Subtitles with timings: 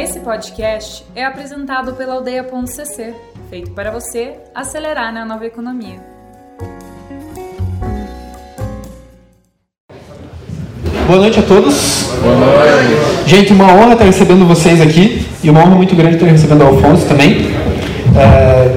[0.00, 3.14] Esse podcast é apresentado pela Aldeia.cc,
[3.50, 5.96] feito para você acelerar na nova economia.
[11.04, 12.12] Boa noite a todos.
[12.22, 13.28] Boa noite.
[13.28, 16.66] Gente, uma honra estar recebendo vocês aqui e uma honra muito grande estar recebendo o
[16.68, 17.50] Alfonso também.
[18.16, 18.76] É,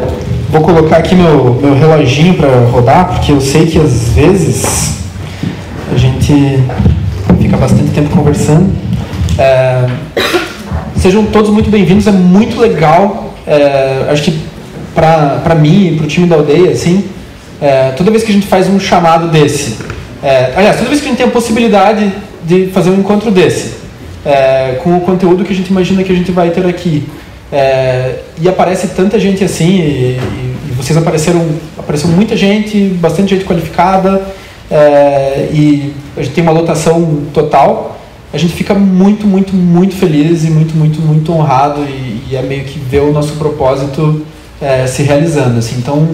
[0.49, 4.97] vou colocar aqui meu, meu reloginho para rodar, porque eu sei que às vezes
[5.93, 6.33] a gente
[7.39, 8.75] fica bastante tempo conversando.
[9.37, 9.85] É,
[11.01, 13.33] sejam todos muito bem-vindos, é muito legal.
[13.47, 14.39] É, acho que
[14.93, 17.05] para mim e para o time da aldeia, assim,
[17.59, 19.77] é, toda vez que a gente faz um chamado desse,
[20.23, 23.73] é, aliás, toda vez que a gente tem a possibilidade de fazer um encontro desse,
[24.23, 27.03] é, com o conteúdo que a gente imagina que a gente vai ter aqui,
[27.51, 30.19] é, e aparece tanta gente assim, e,
[30.69, 31.43] e, vocês apareceram,
[31.79, 34.21] apareceu muita gente, bastante gente qualificada,
[34.69, 38.00] é, e a gente tem uma lotação total,
[38.33, 42.41] a gente fica muito, muito, muito feliz e muito, muito, muito honrado e, e é
[42.41, 44.25] meio que ver o nosso propósito
[44.61, 45.59] é, se realizando.
[45.59, 45.75] Assim.
[45.77, 46.07] Então,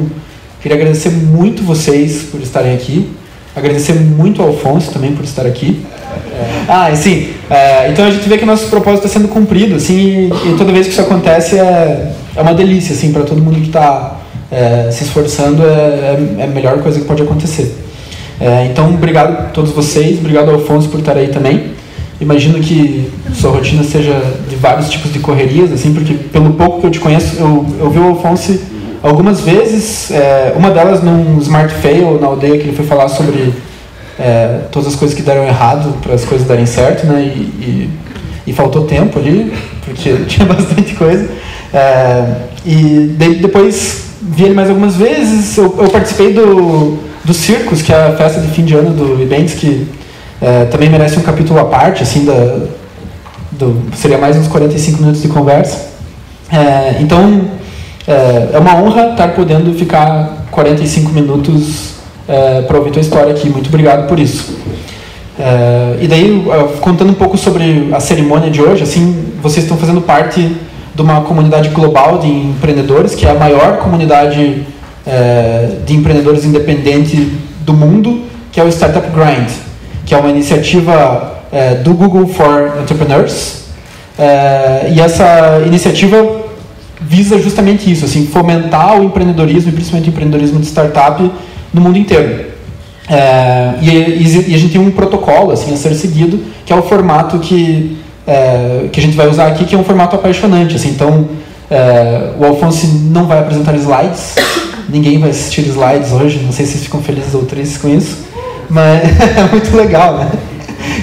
[0.61, 3.09] queria agradecer muito vocês por estarem aqui,
[3.55, 5.85] agradecer muito ao Alfonso também por estar aqui.
[6.33, 7.29] É, ah, sim.
[7.49, 10.57] É, então a gente vê que o nosso propósito está sendo cumprido, assim, e, e,
[10.57, 14.17] toda vez que isso acontece é, é uma delícia, assim, para todo mundo que está
[14.51, 17.75] é, se esforçando, é, é, é, a melhor coisa que pode acontecer.
[18.39, 21.76] É, então, obrigado a todos vocês, obrigado ao Alfonso por estar aí também.
[22.19, 26.87] Imagino que sua rotina seja de vários tipos de correrias, assim, porque pelo pouco que
[26.87, 28.59] eu te conheço, eu, eu vi o Alfonso
[29.03, 33.53] algumas vezes, é, uma delas num Smart Fail na aldeia, que ele foi falar sobre
[34.19, 37.21] é, todas as coisas que deram errado para as coisas darem certo, né?
[37.21, 37.89] E, e,
[38.47, 39.53] e, faltou tempo ali,
[39.85, 41.29] porque tinha bastante coisa.
[41.73, 45.55] É, e de, depois vi ele mais algumas vezes.
[45.57, 49.21] Eu, eu, participei do, do Circus, que é a festa de fim de ano do
[49.21, 49.87] Events, que
[50.41, 52.67] é, também merece um capítulo à parte, assim, da,
[53.51, 55.87] do, seria mais uns 45 minutos de conversa.
[56.51, 57.41] É, então,
[58.07, 61.95] é, é, uma honra estar podendo ficar 45 minutos
[62.27, 63.49] é, para ouvir tua história aqui.
[63.49, 64.57] Muito obrigado por isso.
[65.39, 66.43] É, e daí,
[66.81, 70.55] contando um pouco sobre a cerimônia de hoje, assim, vocês estão fazendo parte
[70.95, 74.63] de uma comunidade global de empreendedores, que é a maior comunidade
[75.05, 77.27] é, de empreendedores independentes
[77.61, 79.66] do mundo, que é o Startup Grind,
[80.07, 83.65] que é uma iniciativa é, do Google for Entrepreneurs.
[84.17, 86.47] É, e essa iniciativa
[87.01, 91.21] visa justamente isso, assim, fomentar o empreendedorismo, e principalmente o empreendedorismo de startup,
[91.73, 92.45] no mundo inteiro.
[93.09, 93.89] É, e,
[94.49, 97.97] e, a gente tem um protocolo assim, a ser seguido, que é o formato que,
[98.25, 100.77] é, que a gente vai usar aqui, que é um formato apaixonante.
[100.77, 101.27] Assim, então,
[101.69, 104.35] é, o Alfonso não vai apresentar slides,
[104.87, 108.26] ninguém vai assistir slides hoje, não sei se vocês ficam felizes ou tristes com isso,
[108.69, 109.03] mas
[109.37, 110.31] é muito legal, né?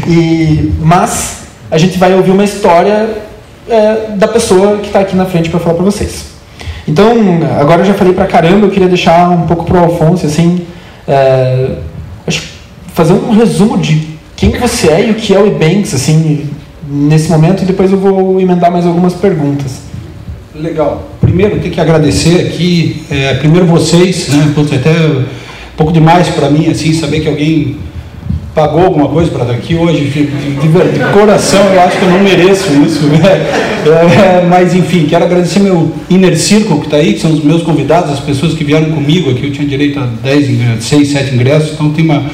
[0.07, 3.23] E, mas a gente vai ouvir uma história
[3.69, 6.27] é, da pessoa que está aqui na frente para falar para vocês.
[6.87, 7.13] Então,
[7.59, 10.67] agora eu já falei pra caramba, eu queria deixar um pouco pro Alfonso, assim,
[11.09, 11.77] é,
[12.93, 16.49] fazer um resumo de quem você é e o que é o Ebanks, assim,
[16.87, 19.81] nesse momento, e depois eu vou emendar mais algumas perguntas.
[20.55, 21.03] Legal.
[21.21, 24.91] Primeiro, tem que agradecer aqui, é, primeiro vocês, né, até
[25.77, 27.77] pouco demais para mim, assim, saber que alguém
[28.55, 32.11] pagou alguma coisa para estar aqui hoje, de, de, de, coração, eu acho que eu
[32.11, 33.07] não mereço isso.
[33.07, 33.75] Né?
[33.85, 37.63] É, mas, enfim, quero agradecer meu Inner Circle que está aí, que são os meus
[37.63, 39.45] convidados, as pessoas que vieram comigo aqui.
[39.45, 42.25] Eu tinha direito a 10, 6, 7 ingressos, então tem uma.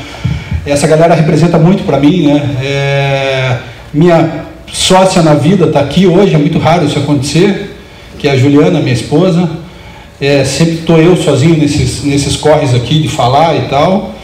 [0.65, 2.57] Essa galera representa muito para mim, né?
[2.62, 3.57] É,
[3.93, 7.77] minha sócia na vida está aqui hoje, é muito raro isso acontecer,
[8.17, 9.51] que é a Juliana, minha esposa.
[10.20, 14.14] É, sempre estou eu sozinho nesses, nesses corres aqui de falar e tal.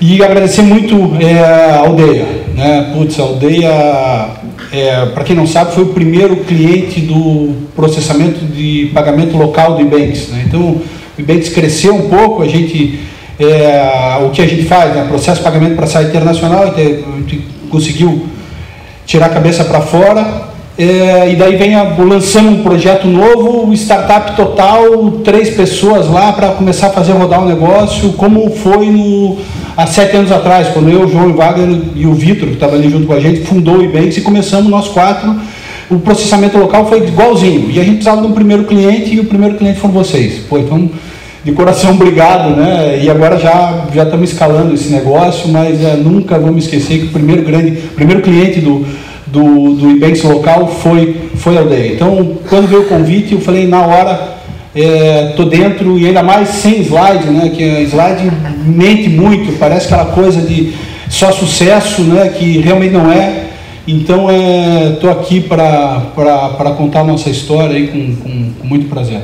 [0.00, 2.26] E agradecer muito é, a aldeia.
[2.54, 2.92] Né?
[2.94, 4.28] Putz, a aldeia,
[4.70, 9.80] é, para quem não sabe, foi o primeiro cliente do processamento de pagamento local do
[9.80, 10.28] Ibanks.
[10.28, 10.44] Né?
[10.46, 10.84] Então, o
[11.18, 13.00] Ibanks cresceu um pouco, a gente,
[13.40, 15.06] é, o que a gente faz, né?
[15.08, 18.26] processo de pagamento para sair internacional, a gente conseguiu
[19.06, 20.47] tirar a cabeça para fora.
[20.78, 26.50] É, e daí vem a, lançando um projeto novo, startup total, três pessoas lá para
[26.50, 29.38] começar a fazer rodar o um negócio, como foi no,
[29.76, 32.88] há sete anos atrás, quando eu, o João Wagner e o Vitor, que estava ali
[32.88, 35.34] junto com a gente, fundou o Ibanks e começamos nós quatro.
[35.90, 37.68] O processamento local foi igualzinho.
[37.72, 40.44] E a gente precisava de um primeiro cliente e o primeiro cliente foram vocês.
[40.48, 40.88] Pô, então,
[41.44, 43.00] de coração, obrigado, né?
[43.02, 47.10] E agora já, já estamos escalando esse negócio, mas é, nunca vamos esquecer que o
[47.10, 48.86] primeiro grande, primeiro cliente do,
[49.32, 51.94] do, do Ibanks local foi, foi a aldeia.
[51.94, 54.38] Então, quando veio o convite, eu falei na hora,
[54.74, 57.50] é, dentro e ainda mais sem slide, né?
[57.54, 58.30] Que a slide
[58.64, 60.72] mente muito, parece aquela coisa de
[61.08, 62.28] só sucesso, né?
[62.28, 63.44] Que realmente não é.
[63.86, 64.26] Então,
[64.92, 69.20] estou é, aqui para contar a nossa história aí com, com, com muito prazer.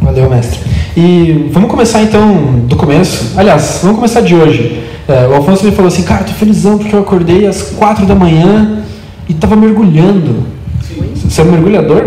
[0.00, 0.58] Valeu, mestre.
[0.96, 3.34] E vamos começar então do começo.
[3.36, 4.82] Aliás, vamos começar de hoje.
[5.06, 8.14] É, o Alfonso me falou assim, cara, tô felizão porque eu acordei às quatro da
[8.14, 8.85] manhã
[9.28, 10.44] e estava mergulhando.
[10.82, 11.12] Sim.
[11.14, 12.04] Você é um mergulhador?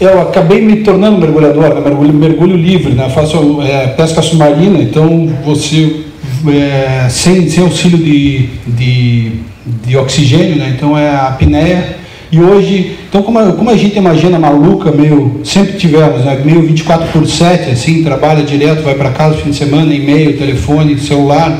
[0.00, 1.80] Eu acabei me tornando mergulhador, né?
[1.80, 3.08] mergulho, mergulho livre, né?
[3.08, 6.02] faço é, pesca submarina, então você
[6.48, 9.32] é, sem, sem auxílio de, de,
[9.86, 10.74] de oxigênio, né?
[10.76, 11.96] então é a apneia
[12.30, 16.62] e hoje, então como a, como a gente imagina maluca, meio, sempre tivemos, né, meio
[16.62, 21.56] 24 por 7, assim, trabalha direto, vai para casa fim de semana, e-mail, telefone, celular,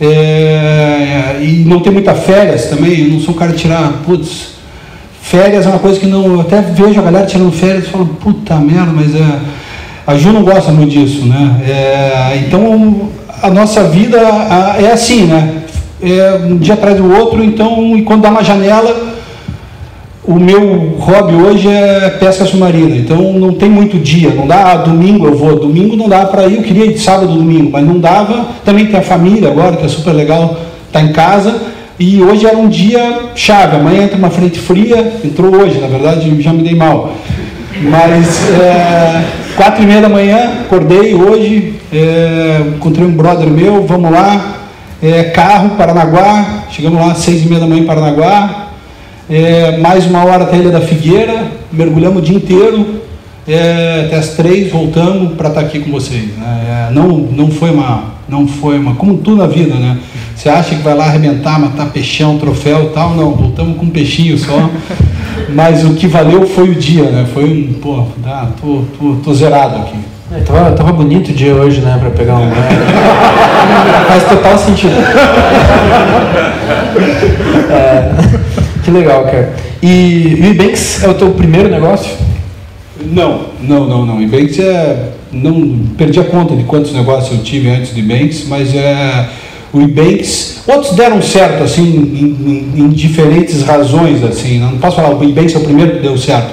[0.00, 4.54] é, e não tem muita férias também, eu não sou um cara de tirar, putz,
[5.20, 8.06] férias é uma coisa que não, eu até vejo a galera tirando férias e falo,
[8.06, 9.38] puta merda, mas é,
[10.06, 13.10] a Ju não gosta muito disso, né, é, então
[13.42, 14.18] a nossa vida
[14.78, 15.62] é assim, né,
[16.02, 19.09] é um dia atrás do outro, então, e quando dá uma janela
[20.30, 24.76] o meu hobby hoje é pesca submarina, então não tem muito dia, não dá, ah,
[24.76, 27.84] domingo eu vou, domingo não dá para ir, eu queria ir de sábado domingo, mas
[27.84, 30.56] não dava, também tem a família agora, que é super legal,
[30.92, 31.60] tá em casa,
[31.98, 36.40] e hoje era um dia chave, amanhã entra uma frente fria, entrou hoje, na verdade
[36.40, 37.12] já me dei mal,
[37.82, 39.24] mas é,
[39.56, 44.58] quatro e meia da manhã, acordei hoje, é, encontrei um brother meu, vamos lá,
[45.02, 48.59] é, carro, Paranaguá, chegamos lá às seis e meia da manhã em Paranaguá,
[49.30, 53.00] é, mais uma hora até a Ilha da Figueira, mergulhamos o dia inteiro,
[53.46, 56.36] é, até as três voltamos para estar tá aqui com vocês.
[56.36, 56.88] Né?
[56.90, 59.98] É, não, não foi uma, não foi uma, como tudo na vida, né?
[60.34, 63.14] Você acha que vai lá arrebentar, matar peixão, troféu e tal?
[63.14, 64.68] Não, voltamos com um peixinho só.
[65.54, 67.26] Mas o que valeu foi o dia, né?
[67.32, 69.96] Foi um, pô, tá, tô, tô, tô zerado aqui.
[70.32, 72.46] É, tava, tava bonito o dia hoje, né, para pegar um.
[72.46, 72.54] Né?
[74.08, 74.94] Faz total sentido.
[77.70, 78.59] é.
[78.90, 79.54] Que legal, cara.
[79.80, 82.10] E o Ebanks é o teu primeiro negócio?
[83.00, 84.20] Não, não, não, não.
[84.20, 85.10] Ebanks é.
[85.32, 89.28] Não perdi a conta de quantos negócios eu tive antes do Ebanks, mas é.
[89.72, 94.58] O Ebanks, outros deram certo, assim, em, em, em diferentes razões, assim.
[94.58, 96.52] Não posso falar, o Ebanks é o primeiro que deu certo.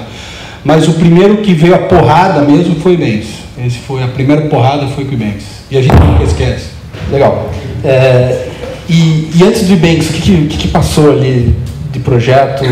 [0.64, 3.28] Mas o primeiro que veio a porrada mesmo foi o Ebanks.
[3.66, 5.44] Esse foi, a primeira porrada foi com o Ebanks.
[5.68, 6.66] E a gente nunca esquece.
[7.10, 7.50] Legal.
[7.82, 8.46] É,
[8.88, 11.52] e, e, antes do Ebanks, o que, que, que passou ali
[11.98, 12.64] de projeto?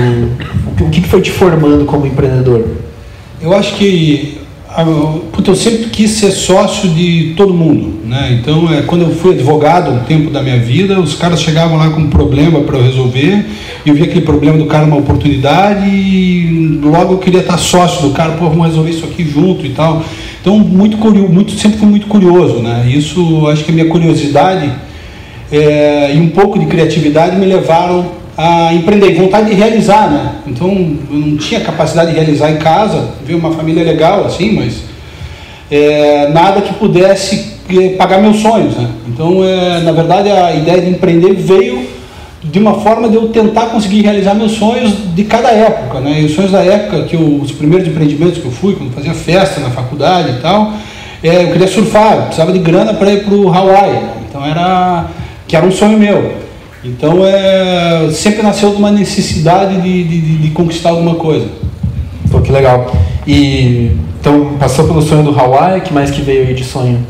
[0.81, 2.65] O que foi te formando como empreendedor?
[3.41, 4.39] Eu acho que
[5.33, 8.39] puta, eu sempre quis ser sócio de todo mundo, né?
[8.39, 11.89] Então, é, quando eu fui advogado no tempo da minha vida, os caras chegavam lá
[11.91, 13.47] com um problema para eu resolver,
[13.87, 18.11] eu via aquele problema do cara uma oportunidade e logo eu queria estar sócio do
[18.15, 20.03] cara, pô, vamos resolver isso aqui junto e tal.
[20.41, 22.87] Então, muito curioso, muito, sempre fui muito curioso, né?
[22.87, 24.71] Isso, acho que a minha curiosidade
[25.51, 30.33] é, e um pouco de criatividade me levaram a empreender, vontade de realizar, né?
[30.47, 34.83] Então eu não tinha capacidade de realizar em casa, ver uma família legal assim, mas
[35.71, 38.89] é, nada que pudesse é, pagar meus sonhos, né?
[39.09, 41.87] Então, é, na verdade, a ideia de empreender veio
[42.45, 46.21] de uma forma de eu tentar conseguir realizar meus sonhos de cada época, né?
[46.21, 49.15] E os sonhos da época que eu, os primeiros empreendimentos que eu fui, quando fazia
[49.15, 50.73] festa na faculdade e tal,
[51.23, 54.13] é, eu queria surfar, eu precisava de grana para ir para o Hawaii, né?
[54.29, 55.07] então era
[55.49, 56.46] que era um sonho meu.
[56.87, 61.49] Então é, sempre nasceu de uma necessidade de, de, de, conquistar alguma coisa.
[62.31, 62.95] Pô, que legal.
[63.27, 67.05] E então passou pelo sonho do Hawaii, que mais que veio aí de sonho?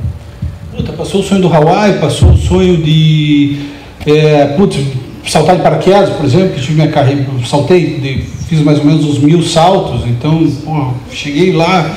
[0.74, 3.58] Puta, passou o sonho do Hawaii, passou o sonho de
[4.06, 4.78] é, putz,
[5.26, 9.04] saltar de paraquedas, por exemplo, que tive minha carreira, saltei, de, fiz mais ou menos
[9.04, 10.46] uns mil saltos, então
[11.10, 11.90] cheguei lá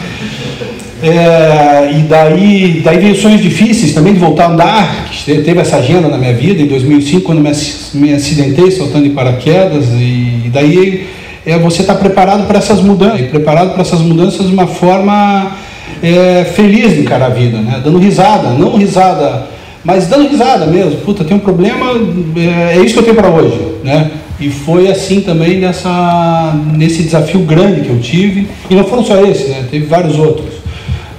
[1.01, 5.77] é, e daí, daí veio sonhos difíceis também de voltar a andar, que teve essa
[5.77, 7.51] agenda na minha vida em 2005, quando me,
[7.93, 11.07] me acidentei saltando de paraquedas, e, daí
[11.45, 15.55] é, você está preparado para essas mudanças, preparado para essas mudanças de uma forma
[16.03, 17.81] é, feliz de encarar a vida, né?
[17.81, 19.47] dando risada, não risada,
[19.85, 20.99] mas dando risada mesmo.
[21.01, 21.93] Puta, tem um problema,
[22.35, 24.11] é, é isso que eu tenho para hoje, né?
[24.37, 29.21] E foi assim também nessa, nesse desafio grande que eu tive, e não foram só
[29.25, 29.65] esse, né?
[29.69, 30.58] Teve vários outros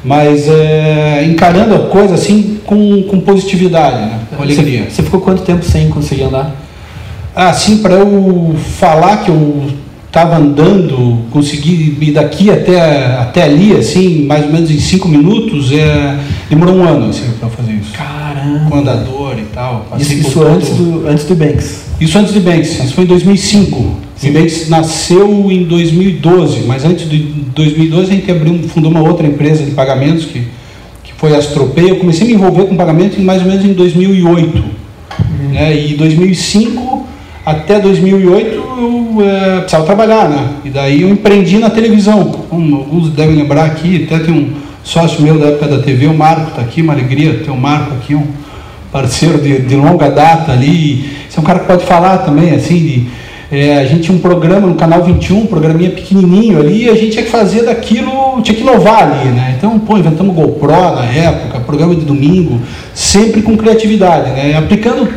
[0.05, 4.21] mas é, encarando a coisa assim com, com positividade, né?
[4.37, 4.85] com alegria.
[4.85, 6.55] Você, você ficou quanto tempo sem conseguir andar?
[7.35, 9.71] Ah, sim, para eu falar que eu
[10.07, 15.71] estava andando, consegui ir daqui até, até ali, assim, mais ou menos em cinco minutos,
[15.73, 17.93] é, demorou um ano assim, para fazer isso.
[17.93, 18.69] Caramba!
[18.69, 19.87] Com andador e tal.
[19.99, 21.85] Isso, isso antes, do, antes do Banks?
[22.01, 24.10] Isso antes do Banks, isso foi em 2005.
[24.23, 29.27] O Banks nasceu em 2012, mas antes de 2012 a gente abriu, fundou uma outra
[29.27, 30.43] empresa de pagamentos que,
[31.03, 31.91] que foi a Astropay.
[31.91, 34.59] Eu comecei a me envolver com pagamento em mais ou menos em 2008.
[34.59, 35.49] Uhum.
[35.53, 35.75] Né?
[35.75, 37.09] E em 2005
[37.45, 40.51] até 2008 eu é, precisava trabalhar, né?
[40.65, 42.25] E daí eu empreendi na televisão.
[42.49, 44.53] Como alguns devem lembrar aqui, até tem um
[44.85, 47.95] sócio meu da época da TV, o Marco, está aqui, uma alegria ter o Marco
[47.95, 48.27] aqui, um
[48.93, 51.11] parceiro de, de longa data ali.
[51.29, 53.07] Você é um cara que pode falar também, assim, de,
[53.51, 56.95] é, a gente tinha um programa no canal 21, um programinha pequenininho ali, e a
[56.95, 59.57] gente tinha que fazer daquilo, tinha que inovar ali, né?
[59.59, 62.61] Então, pô, inventamos GoPro na época, programa de domingo,
[62.95, 64.57] sempre com criatividade, né?
[64.57, 65.09] Aplicando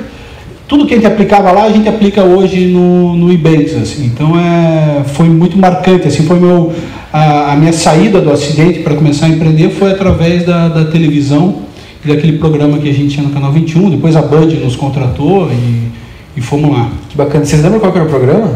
[0.68, 4.06] tudo que a gente aplicava lá, a gente aplica hoje no, no Ebanks, assim.
[4.06, 6.74] Então, é, foi muito marcante, assim, foi meu,
[7.12, 11.58] a, a minha saída do acidente para começar a empreender foi através da, da televisão
[12.04, 15.52] e daquele programa que a gente tinha no Canal 21, depois a Band nos contratou
[15.52, 16.03] e,
[16.36, 16.90] e fomos lá.
[17.10, 17.46] Que bacana.
[17.46, 18.52] Vocês lembram qual era o programa?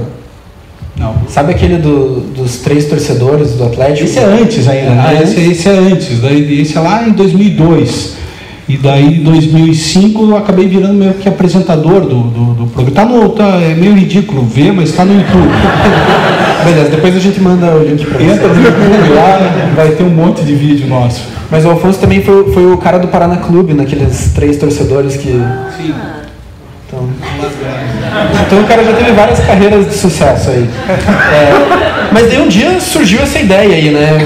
[0.97, 1.15] Não.
[1.27, 4.05] Sabe aquele do, dos três torcedores do Atlético?
[4.05, 5.05] Esse é antes ainda, né?
[5.07, 8.17] Ah, esse, esse é antes, daí, esse é lá em 2002.
[8.67, 12.91] E daí, em 2005, eu acabei virando meio que apresentador do, do, do programa.
[12.91, 15.47] Tá no, tá, é meio ridículo ver, mas está no YouTube.
[16.65, 18.61] Beleza, depois a gente manda o link pra Entra no.
[18.61, 21.21] YouTube lá, vai ter um monte de vídeo nosso.
[21.49, 25.29] Mas o Alfonso também foi, foi o cara do Paraná Clube, naqueles três torcedores que.
[25.77, 25.93] Sim.
[28.45, 30.69] Então, o cara já teve várias carreiras de sucesso aí.
[30.87, 34.17] É, mas daí um dia surgiu essa ideia aí, né?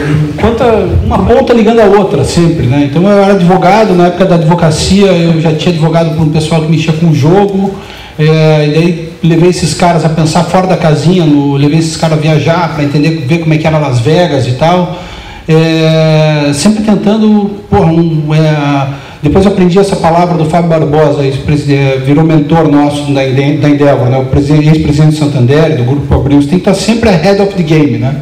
[1.04, 2.88] Uma ponta ligando a outra sempre, né?
[2.90, 6.62] Então eu era advogado, na época da advocacia eu já tinha advogado com um pessoal
[6.62, 7.76] que mexia com o jogo,
[8.18, 12.18] é, e daí levei esses caras a pensar fora da casinha, no, levei esses caras
[12.18, 15.00] a viajar para entender, ver como é que era Las Vegas e tal.
[15.48, 18.88] É, sempre tentando, porra, um, é,
[19.22, 24.10] depois aprendi essa palavra do Fábio Barbosa, é, virou mentor nosso da, Ende- da Endeavor,
[24.10, 24.18] né?
[24.18, 27.54] o presidente- ex-presidente do Santander, do Grupo Abril, você tem que estar sempre ahead of
[27.54, 28.16] the game, né?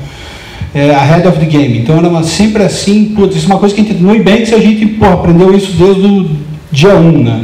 [0.75, 1.79] É, ahead of the game.
[1.79, 4.59] Então era sempre assim, putz, isso é uma coisa que a gente, no Ebanks a
[4.59, 6.29] gente porra, aprendeu isso desde o
[6.71, 7.41] dia 1, né?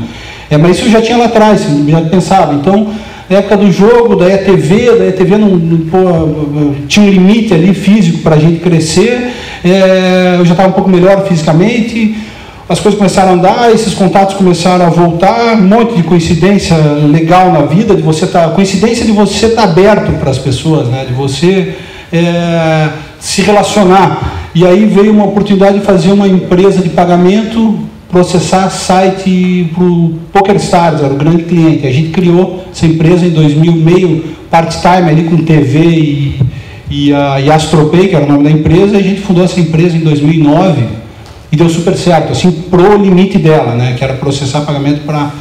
[0.50, 2.54] É, mas isso eu já tinha lá atrás, já pensava.
[2.54, 2.88] Então,
[3.28, 5.98] na época do jogo, daí a TV, daí a TV não, não, pô,
[6.88, 9.32] tinha um limite ali físico para a gente crescer,
[9.64, 12.16] é, eu já estava um pouco melhor fisicamente,
[12.68, 17.52] as coisas começaram a andar, esses contatos começaram a voltar, um monte de coincidência legal
[17.52, 21.06] na vida, de você estar, coincidência de você estar aberto para as pessoas, né?
[21.08, 21.76] de você
[22.12, 24.50] é, se relacionar.
[24.56, 27.78] E aí veio uma oportunidade de fazer uma empresa de pagamento,
[28.10, 31.86] processar site para o PokerStars, era o grande cliente.
[31.86, 36.40] A gente criou essa empresa em 2000, meio part-time ali com TV e,
[36.90, 39.60] e a e Astropay, que era o nome da empresa, e a gente fundou essa
[39.60, 41.05] empresa em 2009
[41.56, 45.32] e deu super certo, assim, pro limite dela, né, que era processar pagamento para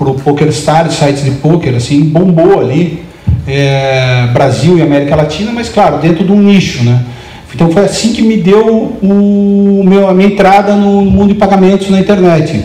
[0.00, 3.02] o PokerStars, sites de poker, assim, bombou ali,
[3.46, 7.04] é, Brasil e América Latina, mas claro, dentro de um nicho, né.
[7.54, 11.90] Então foi assim que me deu o meu, a minha entrada no mundo de pagamentos
[11.90, 12.62] na internet.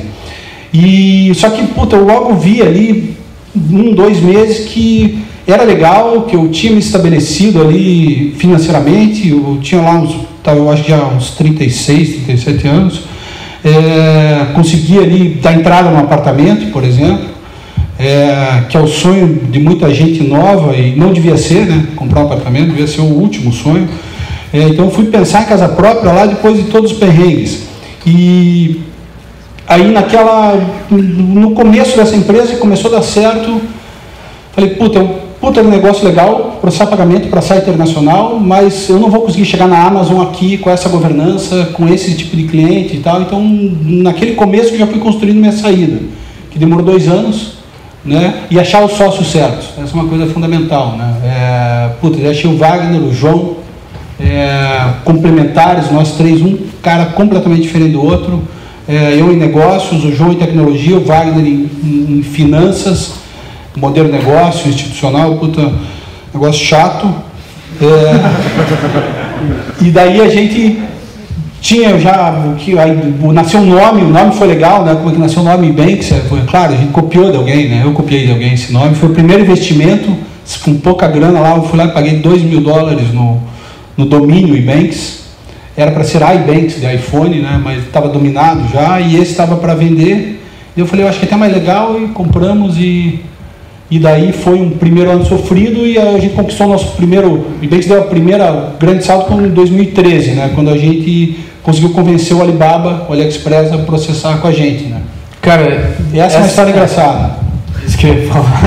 [0.73, 3.17] E só que puta, eu logo vi ali
[3.55, 9.81] um, dois meses que era legal, que eu tinha me estabelecido ali financeiramente, eu tinha
[9.81, 13.01] lá uns, tá, eu acho que já uns 36, 37 anos,
[13.63, 17.29] é, consegui ali dar entrada num apartamento, por exemplo,
[17.97, 21.87] é, que é o sonho de muita gente nova e não devia ser, né?
[21.95, 23.87] Comprar um apartamento devia ser o último sonho.
[24.51, 27.63] É, então eu fui pensar em casa própria lá depois de todos os perrengues.
[28.05, 28.81] E
[29.65, 30.59] aí naquela
[30.91, 33.61] no começo dessa empresa começou a dar certo,
[34.53, 39.09] falei, puta, é um puta negócio legal, processar pagamento para site internacional, mas eu não
[39.09, 42.99] vou conseguir chegar na Amazon aqui com essa governança, com esse tipo de cliente e
[42.99, 43.21] tal.
[43.21, 45.99] Então, naquele começo eu já fui construindo minha saída,
[46.49, 47.55] que demorou dois anos,
[48.05, 48.43] né?
[48.49, 49.67] E achar os sócios certos.
[49.77, 51.13] Essa é uma coisa fundamental, né?
[51.25, 53.57] É, puta, eu achei o Wagner, o João,
[54.19, 58.41] é, complementares, nós três, um cara completamente diferente do outro.
[58.87, 63.22] É, eu em negócios, o João em tecnologia, o Wagner em, em, em finanças,
[63.75, 65.71] modelo negócio, institucional, puta,
[66.33, 67.13] negócio chato.
[67.81, 68.21] É,
[69.81, 70.79] e daí a gente
[71.63, 74.95] tinha já, que, aí, nasceu um nome, o nome foi legal, né?
[74.95, 76.09] Como é que nasceu o nome Banks?
[76.27, 77.81] Foi, claro, a gente copiou de alguém, né?
[77.85, 78.95] Eu copiei de alguém esse nome.
[78.95, 80.13] Foi o primeiro investimento,
[80.63, 83.41] com pouca grana lá, eu fui lá e paguei 2 mil dólares no,
[83.95, 85.23] no domínio Ebanks.
[85.75, 87.59] Era para ser iBanks de iPhone, né?
[87.63, 90.41] Mas estava dominado já e esse estava para vender.
[90.75, 93.21] E eu falei, eu acho que é até mais legal e compramos e
[93.91, 97.29] e daí foi um primeiro ano sofrido e a gente conquistou o nosso primeiro.
[97.29, 100.51] O Ebanks deu a primeira grande salto em 2013, né?
[100.55, 105.01] Quando a gente conseguiu convencer o Alibaba, o AliExpress a processar com a gente, né?
[105.41, 107.43] Cara, E essa, é uma história engraçada.
[107.85, 108.61] Isso que eu ia falar.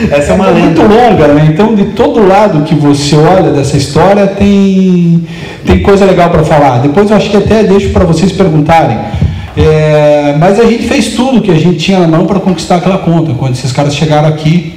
[0.12, 0.94] Essa é uma muito lenda.
[0.94, 1.48] longa, né?
[1.52, 5.26] Então, de todo lado que você olha dessa história, tem,
[5.66, 6.78] tem coisa legal para falar.
[6.78, 8.96] Depois eu acho que até deixo para vocês perguntarem.
[9.56, 12.98] É, mas a gente fez tudo que a gente tinha na mão para conquistar aquela
[12.98, 13.34] conta.
[13.34, 14.74] Quando esses caras chegaram aqui,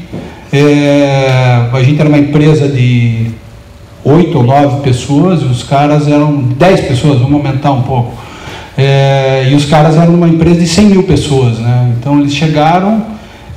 [0.56, 3.32] É, a gente era uma empresa de
[4.04, 8.14] oito ou nove pessoas, e os caras eram dez pessoas, vamos aumentar um pouco.
[8.78, 11.96] É, e os caras eram uma empresa de 100 mil pessoas, né?
[11.98, 13.04] Então eles chegaram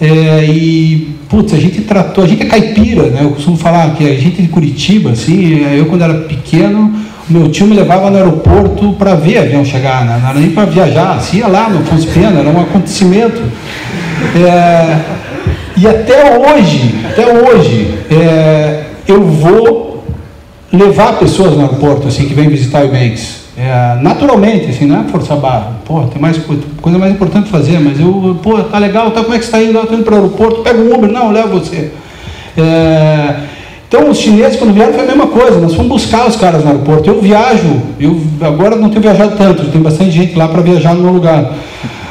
[0.01, 3.21] é, e, putz, a gente tratou, a gente é caipira, né?
[3.25, 6.95] Eu costumo falar que a gente de Curitiba, assim, eu quando era pequeno,
[7.28, 10.18] meu tio me levava no aeroporto para ver avião chegar, né?
[10.23, 13.42] não era nem para viajar, assim, ia lá no Afonso Pena, era um acontecimento.
[14.35, 15.00] É,
[15.76, 20.04] e até hoje, até hoje, é, eu vou
[20.73, 23.47] levar pessoas no aeroporto, assim, que vêm visitar o Banks.
[23.59, 25.73] É, naturalmente, assim, não é forçar barra.
[25.85, 26.38] Pô, tem mais
[26.80, 29.76] coisa mais importante fazer, mas eu, pô, tá legal, tá, como é que está indo?
[29.76, 31.90] Eu estou indo para o aeroporto, pega um Uber, não, eu levo você.
[32.56, 33.35] É,
[33.88, 35.61] então, os chineses, quando vieram, foi a mesma coisa.
[35.61, 37.09] Nós fomos buscar os caras no aeroporto.
[37.09, 41.02] Eu viajo, eu agora não tenho viajado tanto, tem bastante gente lá para viajar no
[41.02, 41.55] meu lugar.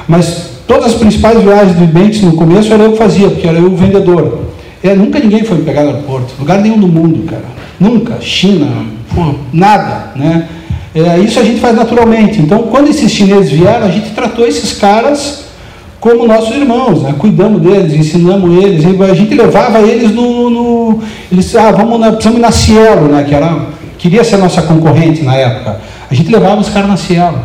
[0.07, 3.57] Mas todas as principais viagens do Ibanks no começo era eu que fazia, porque era
[3.57, 4.45] eu o vendedor.
[4.81, 7.45] É, nunca ninguém foi me pegar no aeroporto, lugar nenhum do mundo, cara.
[7.79, 8.21] Nunca.
[8.21, 8.67] China,
[9.51, 10.47] nada, né?
[10.93, 12.39] É, isso a gente faz naturalmente.
[12.39, 15.44] Então, quando esses chineses vieram, a gente tratou esses caras
[16.05, 17.15] como nossos irmãos, né?
[17.17, 20.51] cuidamos deles, ensinamos eles, a gente levava eles no.
[20.51, 20.99] no
[21.31, 23.23] eles, ah, vamos na, precisamos ir na Cielo, né?
[23.23, 25.81] que era, queria ser nossa concorrente na época.
[26.11, 27.39] A gente levava os caras na Cielo.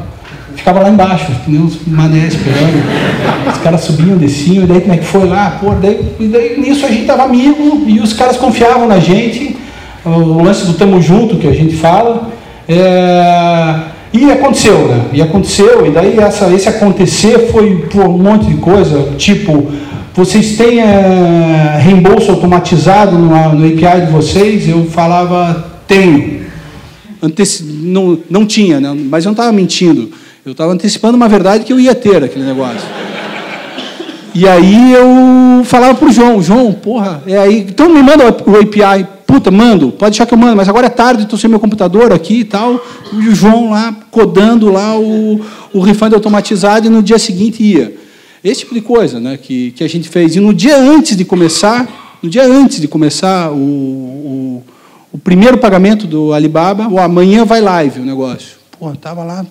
[0.55, 2.85] Ficava lá embaixo, que nem os mané esperando.
[3.51, 5.57] Os caras subiam, desciam, e daí como é que foi lá?
[5.59, 9.57] Pô, daí, e daí nisso a gente estava amigo e os caras confiavam na gente.
[10.05, 12.29] O lance do tamo junto que a gente fala.
[12.69, 13.75] É,
[14.13, 15.05] e aconteceu, né?
[15.13, 19.71] E aconteceu, e daí essa, esse acontecer foi por um monte de coisa, tipo,
[20.15, 24.69] vocês têm é, reembolso automatizado no, no API de vocês?
[24.69, 26.41] Eu falava, tenho.
[27.23, 28.95] Anteci não, não tinha, né?
[29.09, 30.11] mas eu não estava mentindo.
[30.45, 32.81] Eu estava antecipando uma verdade que eu ia ter aquele negócio.
[34.35, 38.57] E aí eu falava para o João, João, porra, é aí, então me manda o
[38.57, 41.61] API puta, mando, pode deixar que eu mando, mas agora é tarde, estou sem meu
[41.61, 42.85] computador aqui e tal.
[43.13, 45.41] E o João lá codando lá o,
[45.73, 47.97] o refund automatizado e no dia seguinte ia.
[48.43, 50.35] Esse tipo de coisa né, que, que a gente fez.
[50.35, 54.65] E no dia antes de começar, no dia antes de começar o, o,
[55.13, 58.57] o primeiro pagamento do Alibaba, o amanhã vai live o negócio.
[58.81, 59.47] Pô, estava lá.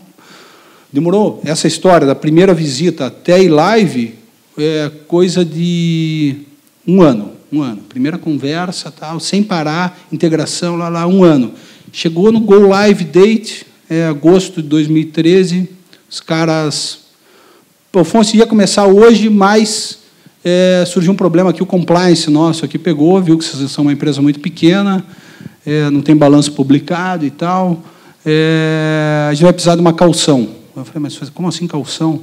[0.91, 4.15] Demorou essa história da primeira visita até ir live,
[4.57, 6.35] é coisa de
[6.85, 7.81] um ano um ano.
[7.89, 11.53] Primeira conversa, tal, sem parar, integração, lá, lá, um ano.
[11.91, 15.69] Chegou no Go Live Date, é, agosto de 2013,
[16.09, 16.99] os caras.
[17.91, 19.99] O Afonso ia começar hoje, mas
[20.43, 23.93] é, surgiu um problema aqui, o compliance nosso aqui pegou, viu que vocês são uma
[23.93, 25.03] empresa muito pequena,
[25.65, 27.83] é, não tem balanço publicado e tal.
[28.25, 30.49] É, a gente vai precisar de uma calção.
[30.75, 32.21] Eu falei, mas como assim calção?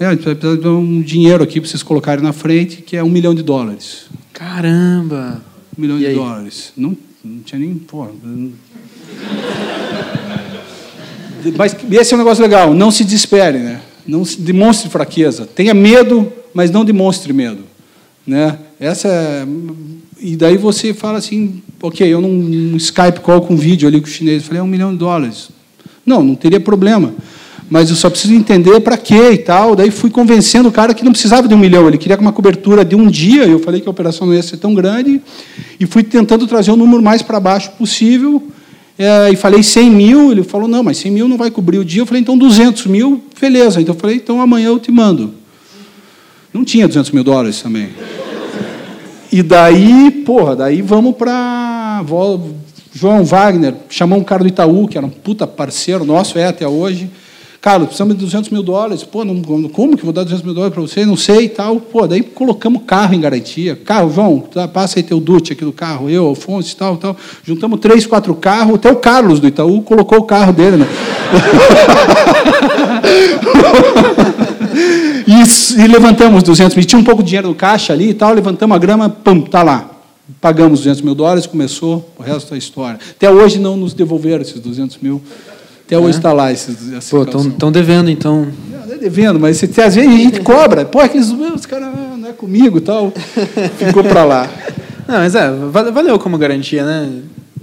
[0.00, 2.96] É, a gente vai precisar de um dinheiro aqui para vocês colocarem na frente, que
[2.96, 4.06] é um milhão de dólares.
[4.32, 5.42] Caramba!
[5.76, 6.14] Um milhão e de aí?
[6.14, 6.72] dólares.
[6.74, 7.74] Não, não tinha nem.
[7.74, 8.06] Pô,
[11.54, 12.72] mas esse é um negócio legal.
[12.72, 13.82] Não se desespere, né?
[14.06, 15.44] Não demonstre fraqueza.
[15.44, 17.64] Tenha medo, mas não demonstre medo,
[18.26, 18.58] né?
[18.80, 19.46] Essa é...
[20.18, 24.10] e daí você fala assim, ok, eu num Skype call com vídeo ali com o
[24.10, 25.50] chinês, falei é um milhão de dólares.
[26.06, 27.12] Não, não teria problema
[27.70, 29.76] mas eu só preciso entender para quê e tal.
[29.76, 32.84] Daí fui convencendo o cara que não precisava de um milhão, ele queria uma cobertura
[32.84, 33.44] de um dia.
[33.44, 35.22] Eu falei que a operação não ia ser tão grande
[35.78, 38.42] e fui tentando trazer o número mais para baixo possível.
[38.98, 41.84] É, e falei 100 mil, ele falou, não, mas 100 mil não vai cobrir o
[41.84, 42.02] dia.
[42.02, 43.80] Eu falei, então 200 mil, beleza.
[43.80, 45.32] Então eu falei, então amanhã eu te mando.
[46.52, 47.90] Não tinha 200 mil dólares também.
[49.32, 52.04] E daí, porra, daí vamos para...
[52.92, 56.66] João Wagner chamou um cara do Itaú, que era um puta parceiro nosso, é até
[56.66, 57.08] hoje.
[57.60, 59.04] Carlos, precisamos de 200 mil dólares.
[59.04, 61.04] Pô, não, como que vou dar 200 mil dólares para você?
[61.04, 61.76] Não sei e tal.
[61.76, 63.76] Pô, daí colocamos carro em garantia.
[63.76, 66.08] Carro, João, tá, passa aí teu dute aqui do carro.
[66.08, 67.14] Eu, Alfonso e tal, tal.
[67.44, 68.76] Juntamos três, quatro carros.
[68.76, 70.78] Até o Carlos do Itaú colocou o carro dele.
[70.78, 70.86] Né?
[75.28, 76.86] e, e, levantamos 200 mil.
[76.86, 78.32] Tinha um pouco de dinheiro no caixa ali e tal.
[78.32, 79.90] Levantamos a grama, pum, tá lá.
[80.40, 82.98] Pagamos 200 mil dólares, começou o resto da história.
[83.10, 85.20] Até hoje não nos devolveram esses 200 mil
[85.90, 86.32] até hoje está é?
[86.32, 88.46] lá esse, esse Pô, estão devendo, então.
[88.70, 90.84] Não, é devendo, mas se, às vezes a gente cobra.
[90.84, 93.12] Pô, aqueles os caras ah, não é comigo e tal.
[93.76, 94.48] Ficou para lá.
[95.08, 97.10] Não, mas é, valeu como garantia, né?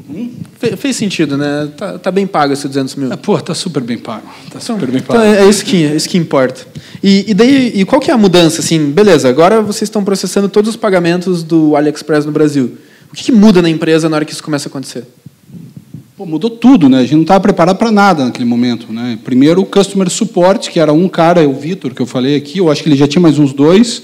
[0.09, 0.29] Hum?
[0.77, 1.69] fez sentido, né?
[1.77, 3.13] Tá, tá, bem pago esses 200 mil.
[3.13, 4.25] Ah, pô, tá super bem pago.
[4.25, 5.21] Tá então, super bem pago.
[5.21, 6.65] Então é isso que, é isso que importa.
[7.01, 8.59] E, e, daí, e qual que é a mudança?
[8.59, 12.77] Assim, beleza, agora vocês estão processando todos os pagamentos do AliExpress no Brasil.
[13.11, 15.05] O que, que muda na empresa na hora que isso começa a acontecer?
[16.17, 16.97] Pô, mudou tudo, né?
[16.97, 19.19] A gente não estava preparado para nada naquele momento, né?
[19.23, 22.71] Primeiro o customer support, que era um cara, o Vitor, que eu falei aqui, eu
[22.71, 24.01] acho que ele já tinha mais uns dois.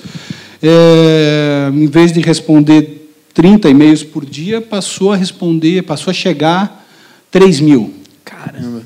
[0.61, 6.85] É, em vez de responder 30 e-mails por dia, passou a responder, passou a chegar
[7.31, 7.91] 3 mil.
[8.23, 8.83] Caramba.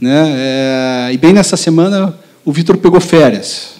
[0.00, 0.34] Né?
[0.38, 3.74] É, e bem nessa semana o Vitor pegou férias.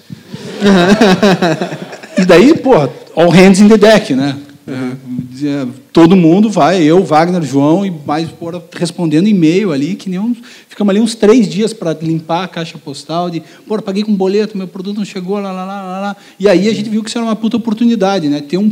[2.15, 2.75] e daí, pô,
[3.15, 4.37] all hands in the deck, né?
[4.71, 5.71] Uhum.
[5.91, 10.37] Todo mundo vai, eu, Wagner, João, e mais por respondendo e-mail ali, que nem uns,
[10.67, 14.57] ficamos ali uns três dias para limpar a caixa postal, de, pô, paguei com boleto,
[14.57, 16.17] meu produto não chegou, lá, lá, lá, lá.
[16.39, 18.41] E aí a gente viu que isso era uma puta oportunidade, né?
[18.41, 18.71] Ter um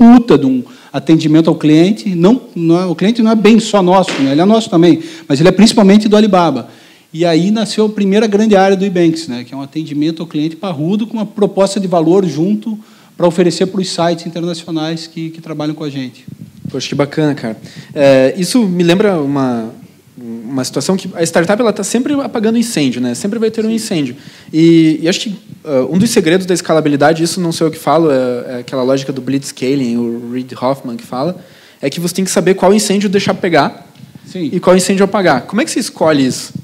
[0.00, 3.82] puta de um atendimento ao cliente, não, não é, o cliente não é bem só
[3.82, 4.32] nosso, né?
[4.32, 6.70] ele é nosso também, mas ele é principalmente do Alibaba.
[7.12, 9.44] E aí nasceu a primeira grande área do Ebanks, né?
[9.44, 12.78] que é um atendimento ao cliente parrudo com uma proposta de valor junto
[13.20, 16.24] para oferecer para os sites internacionais que, que trabalham com a gente.
[16.70, 17.54] Poxa, que bacana, cara.
[17.94, 19.74] É, isso me lembra uma,
[20.16, 23.14] uma situação que a startup ela está sempre apagando incêndio, né?
[23.14, 24.16] Sempre vai ter um incêndio.
[24.50, 25.28] E, e acho que
[25.62, 28.82] uh, um dos segredos da escalabilidade, isso não sei o que falo, é, é aquela
[28.82, 31.44] lógica do blitzscaling, o Reid Hoffman que fala,
[31.82, 33.86] é que você tem que saber qual incêndio deixar pegar
[34.24, 34.48] Sim.
[34.50, 35.42] e qual incêndio apagar.
[35.42, 36.54] Como é que você escolhe isso?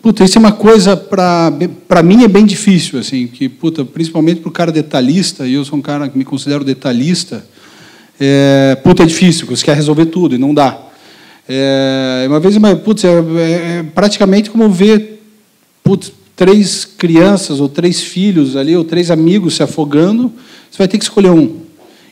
[0.00, 4.48] Puta, isso é uma coisa, para mim, é bem difícil, assim, que, puta, principalmente para
[4.48, 7.44] o cara detalhista, e eu sou um cara que me considero detalhista,
[8.20, 10.78] é, puta, é difícil, você quer resolver tudo e não dá.
[11.48, 15.18] É, uma vez, putz, é, é, praticamente como ver
[15.82, 20.30] putz, três crianças ou três filhos ali, ou três amigos se afogando,
[20.70, 21.62] você vai ter que escolher um.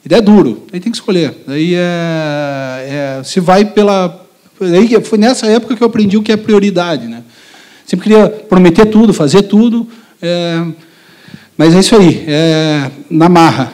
[0.02, 1.34] E daí é duro, aí tem que escolher.
[1.46, 4.24] Daí é, é, se vai pela.
[4.60, 7.22] Aí foi nessa época que eu aprendi o que é prioridade, né?
[7.86, 9.86] Sempre queria prometer tudo, fazer tudo.
[10.20, 10.66] É,
[11.56, 13.72] mas é isso aí, é na marra.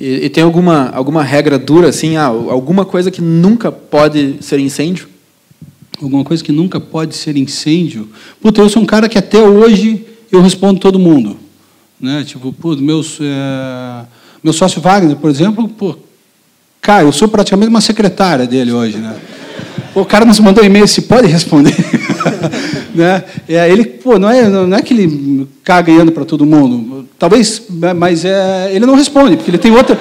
[0.00, 4.58] E, e, tem alguma, alguma regra dura, assim, ah, alguma coisa que nunca pode ser
[4.58, 5.08] incêndio?
[6.00, 8.08] Alguma coisa que nunca pode ser incêndio?
[8.40, 11.36] Puta, eu sou um cara que até hoje eu respondo todo mundo.
[12.00, 12.24] Né?
[12.26, 14.04] Tipo, pô, meus, é,
[14.42, 15.96] meu sócio Wagner, por exemplo, pô,
[16.80, 18.98] cara, eu sou praticamente uma secretária dele hoje.
[18.98, 19.16] Né?
[19.94, 21.74] o cara nos mandou um e-mail, se pode responder?
[22.94, 23.24] né?
[23.48, 27.06] É, ele, pô, não é, não é que ele caga e anda para todo mundo.
[27.18, 29.98] Talvez, né, mas é, ele não responde, porque ele tem outra.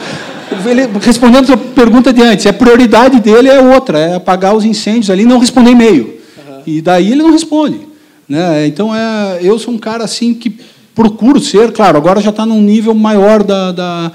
[0.66, 5.10] Ele, respondendo a pergunta de antes, a prioridade dele é outra, é apagar os incêndios
[5.10, 6.04] ali e não responder e-mail.
[6.06, 6.62] Uhum.
[6.68, 7.80] E daí ele não responde.
[8.28, 8.68] Né?
[8.68, 10.54] Então, é, eu sou um cara assim que
[10.94, 14.12] procuro ser, claro, agora já está num nível maior da, da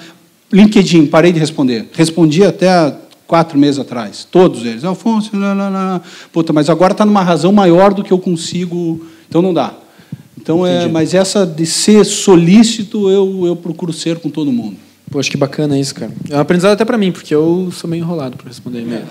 [0.52, 1.88] LinkedIn, parei de responder.
[1.92, 2.94] Respondi até
[3.26, 4.26] quatro meses atrás.
[4.30, 4.84] Todos eles.
[4.84, 6.02] Alfonso, lá, lá, lá.
[6.32, 9.04] Puta, mas agora está numa razão maior do que eu consigo.
[9.28, 9.74] Então não dá.
[10.40, 14.76] Então é, mas essa de ser solícito eu, eu procuro ser com todo mundo.
[15.10, 16.12] Poxa, que bacana isso, cara.
[16.28, 19.04] É um aprendizado até para mim, porque eu sou meio enrolado para responder e-mail.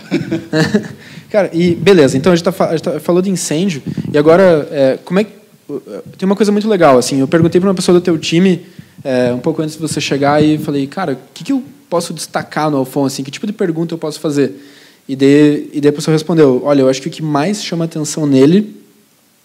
[1.30, 4.68] cara, e beleza, então a gente, tá, a gente tá, falou de incêndio, e agora,
[4.72, 5.32] é, como é que.
[6.18, 8.66] Tem uma coisa muito legal, assim, eu perguntei para uma pessoa do teu time,
[9.04, 12.14] é, um pouco antes de você chegar, e falei, cara, o que, que eu posso
[12.14, 13.16] destacar no Alfonso?
[13.16, 14.54] Assim, que tipo de pergunta eu posso fazer?
[15.08, 17.86] E daí, e daí a pessoa respondeu: Olha, eu acho que o que mais chama
[17.86, 18.76] atenção nele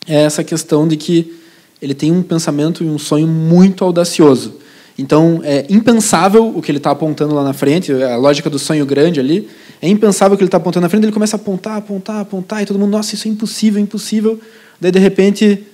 [0.06, 1.34] é essa questão de que
[1.80, 4.54] ele tem um pensamento e um sonho muito audacioso.
[4.98, 8.84] Então, é impensável o que ele está apontando lá na frente, a lógica do sonho
[8.84, 9.48] grande ali,
[9.80, 12.62] é impensável o que ele está apontando na frente, ele começa a apontar, apontar, apontar,
[12.62, 14.38] e todo mundo, nossa, isso é impossível, impossível.
[14.78, 15.64] Daí, de repente,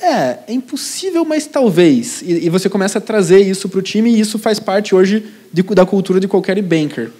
[0.00, 2.22] é, é impossível, mas talvez.
[2.22, 5.24] E, e você começa a trazer isso para o time, e isso faz parte hoje
[5.52, 7.10] de, da cultura de qualquer banker.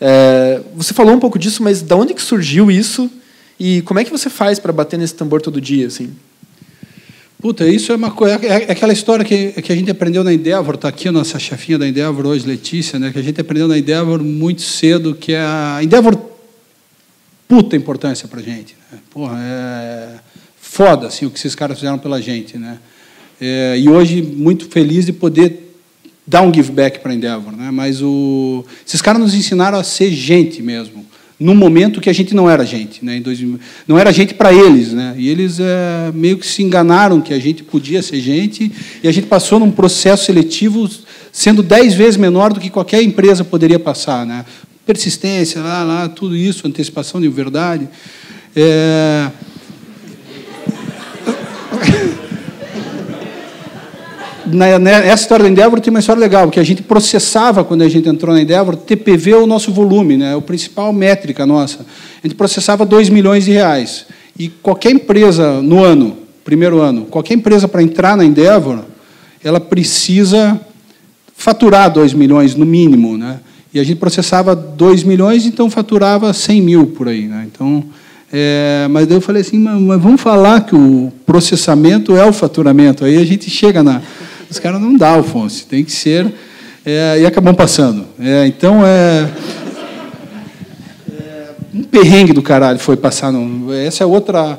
[0.00, 3.10] É, você falou um pouco disso, mas da onde que surgiu isso?
[3.58, 6.10] E como é que você faz para bater nesse tambor todo dia, assim?
[7.42, 8.38] Puta, isso é uma coisa.
[8.46, 11.38] É, é aquela história que, que a gente aprendeu na Endeavor, está aqui a nossa
[11.38, 13.10] chefinha da Endeavor hoje, Letícia, né?
[13.10, 16.16] Que a gente aprendeu na Endeavor muito cedo, que é a Endeavor
[17.48, 18.76] puta importância para gente.
[18.92, 18.98] Né?
[19.10, 20.14] Porra, é
[20.70, 22.56] foda assim, o que esses caras fizeram pela gente.
[22.56, 22.78] Né?
[23.40, 25.74] É, e hoje, muito feliz de poder
[26.24, 27.56] dar um give back para a Endeavor.
[27.56, 27.72] Né?
[27.72, 31.04] Mas o, esses caras nos ensinaram a ser gente mesmo,
[31.40, 33.04] num momento que a gente não era gente.
[33.04, 33.20] Né?
[33.88, 34.92] não era gente para eles.
[34.92, 35.16] Né?
[35.18, 38.70] E eles é, meio que se enganaram que a gente podia ser gente,
[39.02, 40.88] e a gente passou num processo seletivo
[41.32, 44.24] sendo dez vezes menor do que qualquer empresa poderia passar.
[44.24, 44.44] Né?
[44.86, 47.88] Persistência, lá, lá, tudo isso, antecipação de verdade.
[48.54, 49.30] É,
[54.50, 57.88] na, nessa história da Endeavor tem uma história legal, porque a gente processava, quando a
[57.88, 61.86] gente entrou na Endeavor, TPV é o nosso volume, né, é o principal métrica nossa.
[62.22, 64.06] A gente processava 2 milhões de reais.
[64.38, 68.80] E qualquer empresa no ano, primeiro ano, qualquer empresa para entrar na Endeavor,
[69.42, 70.60] ela precisa
[71.34, 73.16] faturar 2 milhões no mínimo.
[73.16, 73.40] Né?
[73.72, 77.26] E a gente processava 2 milhões, então faturava 100 mil por aí.
[77.26, 77.48] Né?
[77.50, 77.84] Então,
[78.32, 82.32] é, mas daí eu falei assim, mas, mas, vamos falar que o processamento é o
[82.32, 83.04] faturamento.
[83.04, 84.00] Aí a gente chega na.
[84.50, 86.26] Os caras não dá, Alfonso, tem que ser.
[86.84, 88.04] É, e acabamos passando.
[88.18, 89.30] É, então, é,
[91.08, 93.30] é, um perrengue do caralho foi passar.
[93.30, 94.58] No, essa é outra.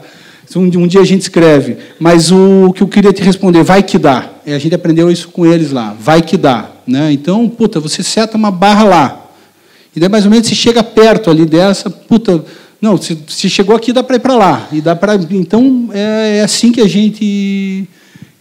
[0.56, 3.98] Um, um, dia a gente escreve, mas o, que eu queria te responder, vai que
[3.98, 4.30] dá.
[4.46, 6.70] É, a gente aprendeu isso com eles lá, vai que dá.
[6.88, 7.12] Né?
[7.12, 9.26] Então, puta, você seta uma barra lá.
[9.96, 12.44] E daí, mais ou menos, se chega perto ali dessa, puta,
[12.82, 14.68] não, se, se chegou aqui, dá para ir para lá.
[14.72, 15.16] E dá para.
[15.16, 17.88] Então, é, é, assim que a gente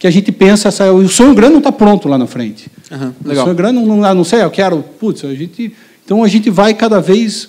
[0.01, 0.67] que a gente pensa.
[0.67, 2.71] Essa, o sonho grande não está pronto lá na frente.
[2.89, 3.43] Uhum, legal.
[3.43, 4.83] O sonho grande, não, não, não sei, eu quero.
[4.99, 5.71] Putz, a gente.
[6.03, 7.47] Então, a gente vai cada vez.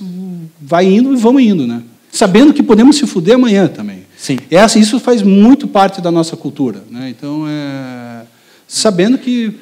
[0.61, 1.83] Vai indo e vamos indo, né?
[2.11, 4.01] Sabendo que podemos se fuder amanhã também.
[4.19, 4.37] Sim.
[4.51, 6.85] Essa, isso faz muito parte da nossa cultura.
[6.91, 7.09] Né?
[7.09, 8.27] Então, é,
[8.69, 9.55] sabendo que.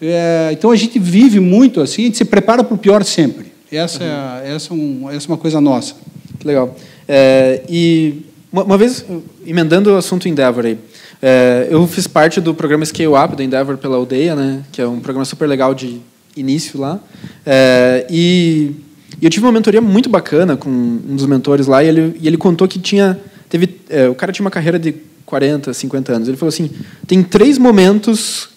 [0.00, 3.52] É, então, a gente vive muito assim, a gente se prepara para o pior sempre.
[3.70, 4.10] Essa, uhum.
[4.42, 5.94] é, essa, é um, essa é uma coisa nossa.
[6.42, 6.74] Legal.
[7.06, 9.04] É, e uma, uma, vez,
[9.46, 10.78] emendando o assunto Endeavor aí,
[11.20, 14.86] é, eu fiz parte do programa Scale Up da Endeavor pela Aldeia, né, que é
[14.86, 16.00] um programa super legal de
[16.36, 17.00] início lá.
[17.44, 18.72] É, e,
[19.20, 22.26] e, eu tive uma mentoria muito bacana com um dos mentores lá, e ele, e
[22.26, 23.18] ele contou que tinha.
[23.48, 24.94] Teve, é, o cara tinha uma carreira de
[25.26, 26.28] 40, 50 anos.
[26.28, 26.70] Ele falou assim:
[27.06, 28.48] tem três momentos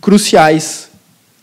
[0.00, 0.90] cruciais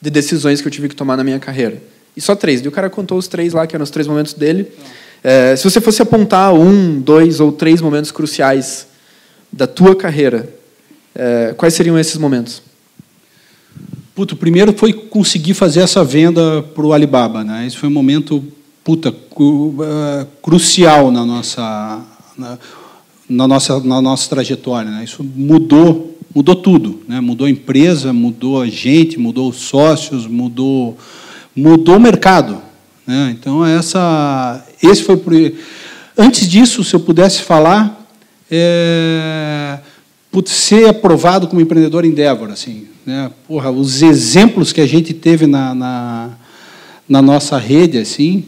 [0.02, 1.82] de decisões que eu tive que tomar na minha carreira.
[2.16, 2.62] E só três.
[2.64, 4.72] E o cara contou os três lá, que eram os três momentos dele.
[5.24, 8.88] É, se você fosse apontar um, dois ou três momentos cruciais
[9.52, 10.50] da tua carreira,
[11.14, 12.62] é, quais seriam esses momentos?
[14.14, 17.44] Puto, o primeiro foi conseguir fazer essa venda para o Alibaba.
[17.44, 17.68] Né?
[17.68, 18.44] Esse foi um momento
[18.84, 22.02] puta, cru, uh, crucial na nossa,
[22.38, 22.58] na,
[23.28, 24.90] na, nossa, na nossa trajetória.
[24.90, 25.04] Né?
[25.04, 27.02] Isso mudou, mudou tudo.
[27.08, 27.20] Né?
[27.20, 30.98] Mudou a empresa, mudou a gente, mudou os sócios, mudou
[31.56, 32.58] mudou o mercado.
[33.08, 33.36] Né?
[33.40, 35.56] Então, essa, esse foi.
[36.18, 38.08] Antes disso, se eu pudesse falar,
[38.50, 39.80] é,
[40.46, 42.50] ser aprovado como empreendedor Endeavor.
[42.50, 43.32] Assim, né?
[43.48, 46.30] Porra, os exemplos que a gente teve na, na,
[47.08, 48.46] na nossa rede assim,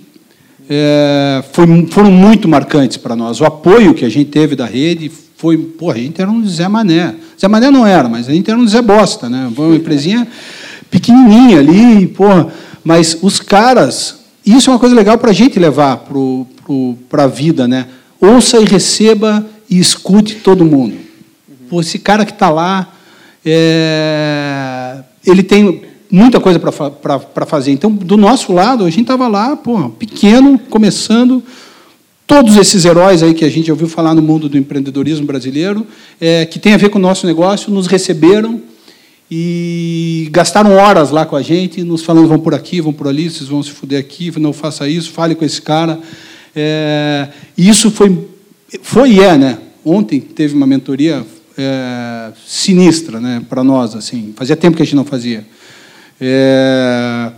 [0.69, 3.41] é, foi, foram muito marcantes para nós.
[3.41, 5.57] O apoio que a gente teve da rede foi.
[5.57, 7.15] Porra, a gente era um Zé Mané.
[7.39, 9.29] Zé Mané não era, mas a gente era um Zé Bosta.
[9.29, 9.51] Né?
[9.55, 10.27] Foi uma empresinha
[10.89, 12.51] pequenininha ali, porra
[12.87, 14.21] mas os caras,
[14.53, 16.05] isso é uma coisa legal para a gente levar
[17.09, 17.87] para a vida, né?
[18.19, 20.95] Ouça e receba e escute todo mundo.
[21.69, 22.93] Pô, esse cara que está lá,
[23.45, 27.71] é, ele tem muita coisa para fazer.
[27.71, 31.43] Então, do nosso lado, a gente estava lá, pô, pequeno, começando.
[32.25, 35.87] Todos esses heróis aí que a gente ouviu falar no mundo do empreendedorismo brasileiro,
[36.19, 38.61] é, que tem a ver com o nosso negócio, nos receberam
[39.29, 43.29] e gastaram horas lá com a gente, nos falando, vão por aqui, vão por ali,
[43.29, 45.99] vocês vão se fuder aqui, não faça isso, fale com esse cara.
[46.55, 48.27] É, e isso foi,
[48.81, 49.57] foi e é, né?
[49.83, 51.25] Ontem teve uma mentoria
[51.57, 55.45] é, sinistra né, para nós, assim, fazia tempo que a gente não fazia.
[56.19, 57.31] É,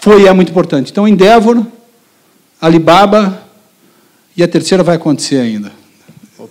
[0.00, 0.90] foi e é muito importante.
[0.90, 1.64] Então, Endeavor,
[2.60, 3.42] Alibaba,
[4.36, 5.72] e a terceira vai acontecer ainda.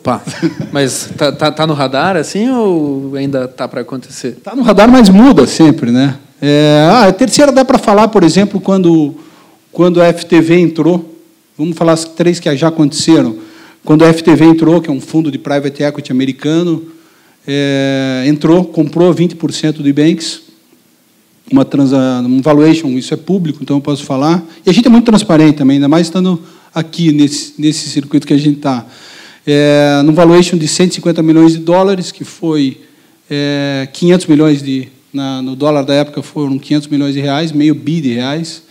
[0.06, 0.22] Opa,
[0.72, 4.34] mas tá, tá, tá, no radar assim ou ainda tá para acontecer?
[4.44, 6.16] Tá no radar, mas muda sempre, né?
[6.40, 9.16] É, ah, a terceira dá para falar, por exemplo, quando
[9.72, 11.14] quando a FTV entrou.
[11.58, 13.36] Vamos falar as três que já aconteceram.
[13.84, 16.84] Quando a FTV entrou, que é um fundo de private equity americano,
[17.48, 20.44] é, entrou, comprou 20% do Ebanks,
[21.52, 24.44] uma transa, um valuation, isso é público, então eu posso falar.
[24.66, 26.40] E a gente é muito transparente também, ainda mais estando
[26.74, 28.86] aqui nesse, nesse circuito que a gente está
[29.46, 32.82] é, num valuation de 150 milhões de dólares, que foi
[33.30, 37.74] é, 500 milhões de na, no dólar da época foram 500 milhões de reais, meio
[37.74, 38.64] bi de reais.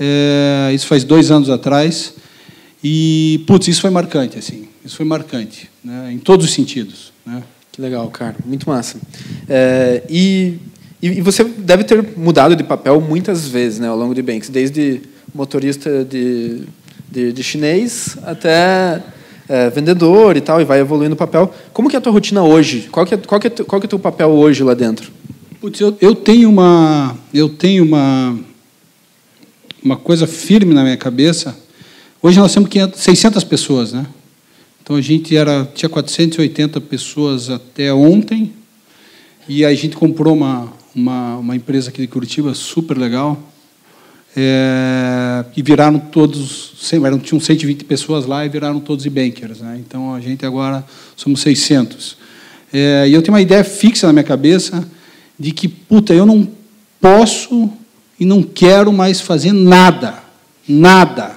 [0.00, 2.14] É, isso faz dois anos atrás.
[2.82, 4.66] E, putz, isso foi marcante, assim.
[4.84, 7.12] Isso foi marcante, né, em todos os sentidos.
[7.24, 7.42] Né.
[7.72, 8.36] Que legal, cara.
[8.44, 8.98] Muito massa.
[9.48, 10.58] É, e,
[11.02, 15.00] e você deve ter mudado de papel muitas vezes né, ao longo de Banks, desde
[15.34, 16.62] motorista de,
[17.10, 19.02] de, de chinês até
[19.54, 21.54] é, vendedor e tal, e vai evoluindo o papel.
[21.72, 22.88] Como que é a tua rotina hoje?
[22.90, 25.12] Qual que é, qual que é, qual que é o teu papel hoje lá dentro?
[25.60, 28.36] Putz, eu, eu tenho uma eu tenho uma
[29.80, 31.56] uma coisa firme na minha cabeça.
[32.20, 34.04] Hoje nós temos 500, 600 pessoas, né?
[34.82, 38.52] Então a gente era tinha 480 pessoas até ontem
[39.48, 43.40] e a gente comprou uma uma, uma empresa aqui de Curitiba super legal
[45.56, 49.60] e viraram todos, eram, tinham 120 pessoas lá e viraram todos e-bankers.
[49.60, 49.80] Né?
[49.80, 50.84] Então, a gente agora
[51.16, 52.16] somos 600.
[52.72, 54.86] É, e eu tenho uma ideia fixa na minha cabeça
[55.38, 56.46] de que, puta, eu não
[57.00, 57.70] posso
[58.18, 60.14] e não quero mais fazer nada.
[60.68, 61.32] Nada.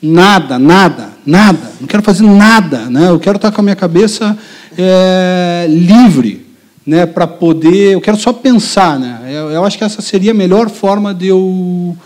[0.00, 1.72] Nada, nada, nada.
[1.80, 2.90] Não quero fazer nada.
[2.90, 3.08] Né?
[3.08, 4.36] Eu quero estar com a minha cabeça
[4.76, 6.44] é, livre.
[6.86, 7.94] né, para poder.
[7.94, 9.20] Eu quero só pensar, né?
[9.26, 11.96] Eu, eu, acho que essa seria a melhor forma de eu,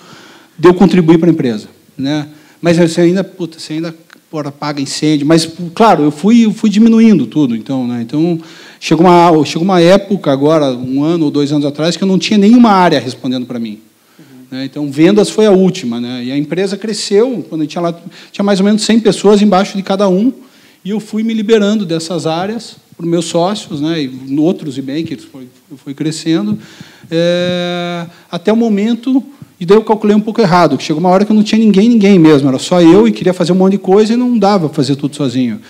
[0.58, 2.28] de eu contribuir para a empresa, né?
[2.60, 3.94] Mas você ainda, puta, você ainda
[4.30, 8.02] porra, apaga incêndio, mas claro, eu fui, eu fui diminuindo tudo, então, né?
[8.02, 8.38] Então
[8.80, 12.18] chegou uma, chegou uma época agora, um ano ou dois anos atrás, que eu não
[12.18, 13.78] tinha nenhuma área respondendo para mim.
[14.18, 14.62] Uhum.
[14.62, 16.00] Então, vendas foi a última.
[16.00, 16.24] Né?
[16.24, 17.98] E a empresa cresceu, quando tinha lá,
[18.32, 20.32] tinha mais ou menos 100 pessoas embaixo de cada um,
[20.84, 24.82] e eu fui me liberando dessas áreas para os meus sócios, né, e outros e
[24.82, 26.58] bem que foi, foi crescendo,
[27.08, 29.22] é, até o momento,
[29.60, 31.58] e daí eu calculei um pouco errado, que chegou uma hora que eu não tinha
[31.58, 34.38] ninguém, ninguém mesmo, era só eu e queria fazer um monte de coisa e não
[34.38, 35.60] dava fazer tudo sozinho.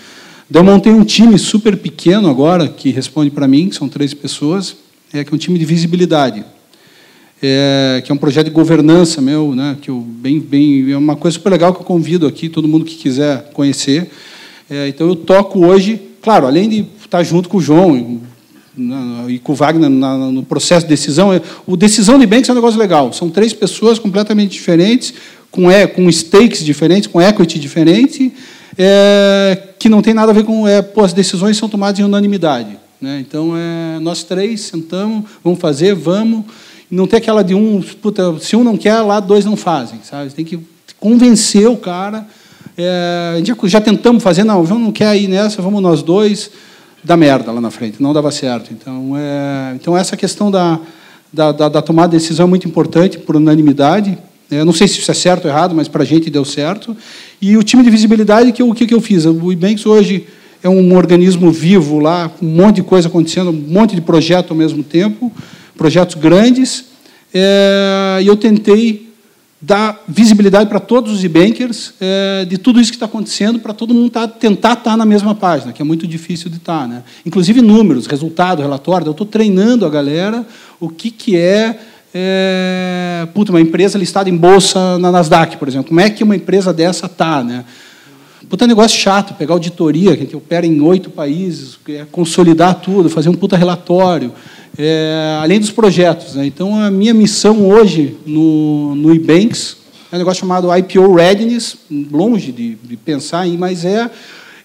[0.49, 4.13] Daí eu montei um time super pequeno agora, que responde para mim, que são três
[4.13, 4.75] pessoas,
[5.11, 6.43] é, que é um time de visibilidade.
[7.41, 11.15] É, que é um projeto de governança meu, né, que eu bem, bem, é uma
[11.15, 14.09] coisa super legal que eu convido aqui todo mundo que quiser conhecer.
[14.69, 18.19] É, então eu toco hoje, claro, além de estar junto com o João
[18.79, 22.49] e, e com o Wagner na, no processo de decisão, é, o decisão de banks
[22.49, 23.11] é um negócio legal.
[23.13, 25.13] São três pessoas completamente diferentes,
[25.51, 28.33] com, é, com stakes diferentes, com equity diferente,
[28.77, 32.03] é, que não tem nada a ver com é, pô, as decisões são tomadas em
[32.03, 32.77] unanimidade.
[33.01, 33.19] Né?
[33.19, 36.45] Então, é, nós três sentamos, vamos fazer, vamos.
[36.89, 39.99] Não tem aquela de um, puta, se um não quer, lá dois não fazem.
[40.03, 40.31] Sabe?
[40.31, 40.59] Tem que
[40.99, 42.27] convencer o cara.
[42.77, 46.49] É, gente já tentamos fazer, não, o João não quer ir nessa, vamos nós dois.
[47.03, 48.71] Dá merda lá na frente, não dava certo.
[48.73, 50.79] Então, é, então essa questão da,
[51.31, 54.17] da, da, da tomada de decisão é muito importante, por unanimidade.
[54.51, 56.97] Eu não sei se isso é certo ou errado, mas para a gente deu certo.
[57.41, 59.25] E o time de visibilidade, que, o que, que eu fiz?
[59.25, 60.27] O Ibanks hoje
[60.61, 64.51] é um organismo vivo lá, com um monte de coisa acontecendo, um monte de projeto
[64.51, 65.31] ao mesmo tempo,
[65.77, 66.85] projetos grandes.
[67.33, 69.08] É, e eu tentei
[69.61, 73.93] dar visibilidade para todos os e-bankers é, de tudo isso que está acontecendo, para todo
[73.93, 76.81] mundo tá, tentar estar tá na mesma página, que é muito difícil de estar.
[76.81, 77.03] Tá, né?
[77.25, 79.07] Inclusive números, resultado, relatório.
[79.07, 80.45] Eu estou treinando a galera
[80.79, 81.77] o que, que é
[82.13, 85.89] é, puta, uma empresa listada em bolsa na Nasdaq, por exemplo.
[85.89, 87.43] Como é que uma empresa dessa está?
[87.43, 87.63] Né?
[88.49, 93.35] Puta negócio chato, pegar auditoria, que opera em oito países, é, consolidar tudo, fazer um
[93.35, 94.33] puta relatório,
[94.79, 96.35] é, além dos projetos.
[96.35, 96.45] Né?
[96.45, 99.75] Então, a minha missão hoje no, no eBanks
[100.09, 101.75] é um negócio chamado IPO Readiness,
[102.09, 104.09] longe de, de pensar em, mas é,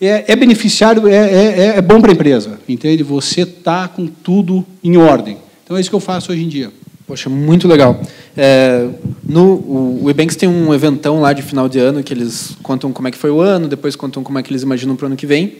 [0.00, 3.02] é, é beneficiário, é, é, é bom para a empresa, entende?
[3.02, 5.36] Você está com tudo em ordem.
[5.64, 6.70] Então, é isso que eu faço hoje em dia.
[7.06, 8.00] Poxa, muito legal.
[8.36, 8.88] É,
[9.28, 12.92] no, o, o Ebanks tem um eventão lá de final de ano que eles contam
[12.92, 15.06] como é que foi o ano, depois contam como é que eles imaginam para o
[15.08, 15.56] ano que vem.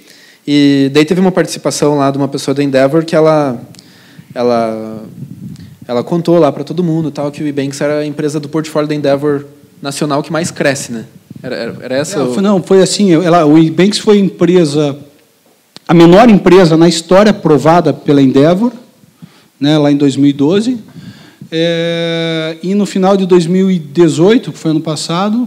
[0.47, 3.61] E daí teve uma participação lá de uma pessoa da Endeavor que ela
[4.35, 5.05] ela
[5.87, 8.89] ela contou lá para todo mundo tal que o Ebanks era a empresa do portfólio
[8.89, 9.45] da Endeavor
[9.81, 11.05] nacional que mais cresce, né?
[11.43, 12.19] Era, era, era essa?
[12.19, 13.13] Não, foi, não, foi assim.
[13.13, 14.99] Ela, o Ebanks foi a empresa
[15.87, 18.73] a menor empresa na história aprovada pela Endeavor,
[19.61, 20.79] né, lá em 2012
[21.57, 25.47] é, e no final de 2018, que foi ano passado,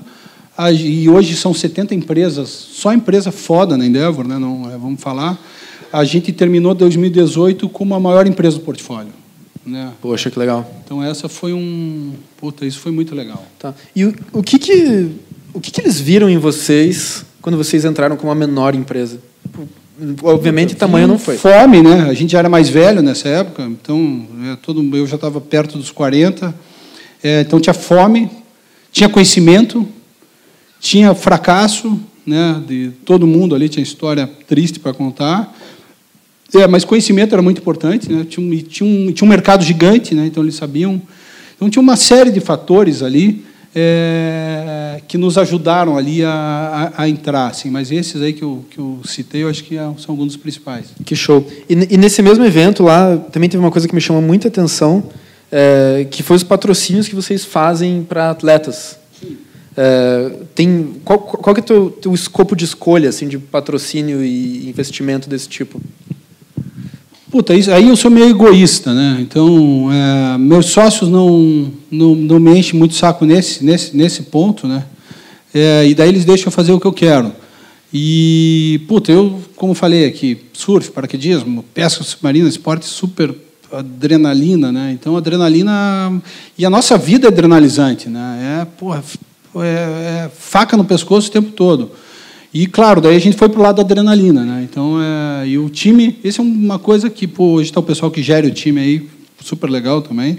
[0.58, 5.02] a, e hoje são 70 empresas, só empresa foda na Endeavor, né, não, é, vamos
[5.02, 5.38] falar,
[5.92, 9.12] a gente terminou 2018 como a maior empresa do portfólio.
[9.66, 9.92] Né?
[10.02, 10.70] Poxa, que legal.
[10.84, 13.46] Então essa foi um, puta, isso foi muito legal.
[13.60, 13.74] Tá.
[13.96, 15.12] E o, o que que
[15.54, 19.20] o que que eles viram em vocês quando vocês entraram como a menor empresa?
[20.24, 21.38] obviamente tamanho não foi.
[21.38, 22.08] Fome, né?
[22.10, 25.78] A gente já era mais velho nessa época, então é, todo, eu já estava perto
[25.78, 26.54] dos 40.
[27.24, 28.30] É, então tinha fome,
[28.92, 29.88] tinha conhecimento,
[30.80, 32.62] tinha fracasso, né?
[32.68, 35.57] De todo mundo ali tinha história triste para contar.
[36.56, 38.26] É, mas conhecimento era muito importante, né?
[38.28, 40.26] Tinha um, tinha um, tinha um mercado gigante, né?
[40.26, 41.02] Então eles sabiam.
[41.56, 47.10] Então tinha uma série de fatores ali é, que nos ajudaram ali a, a, a,
[47.10, 50.14] entrar, assim, mas esses aí que eu, que eu citei, eu acho que é, são
[50.14, 50.88] alguns dos principais.
[51.06, 51.46] Que show!
[51.70, 55.04] E, e, nesse mesmo evento lá, também teve uma coisa que me chamou muita atenção,
[55.52, 58.98] é, que foi os patrocínios que vocês fazem para atletas.
[59.76, 64.68] É, tem qual, qual é o teu, teu escopo de escolha assim de patrocínio e
[64.68, 65.80] investimento desse tipo?
[67.30, 69.18] Puta, isso, aí eu sou meio egoísta, né?
[69.20, 74.66] Então, é, meus sócios não, não, não me enchem muito saco nesse, nesse, nesse ponto,
[74.66, 74.86] né?
[75.54, 77.34] É, e daí eles deixam eu fazer o que eu quero.
[77.94, 83.36] E, puta, eu, como falei aqui, surf, paraquedismo, pesca submarina, esporte super
[83.74, 84.92] adrenalina, né?
[84.94, 86.22] Então, adrenalina...
[86.58, 88.62] E a nossa vida é adrenalizante, né?
[88.62, 89.04] É, porra,
[89.58, 91.92] é, é faca no pescoço o tempo todo.
[92.54, 94.44] E, claro, daí a gente foi para o lado da adrenalina.
[94.44, 94.68] Né?
[94.70, 98.12] Então, é, e o time, isso é uma coisa que, pô, hoje está o pessoal
[98.12, 99.10] que gere o time aí,
[99.44, 100.38] super legal também.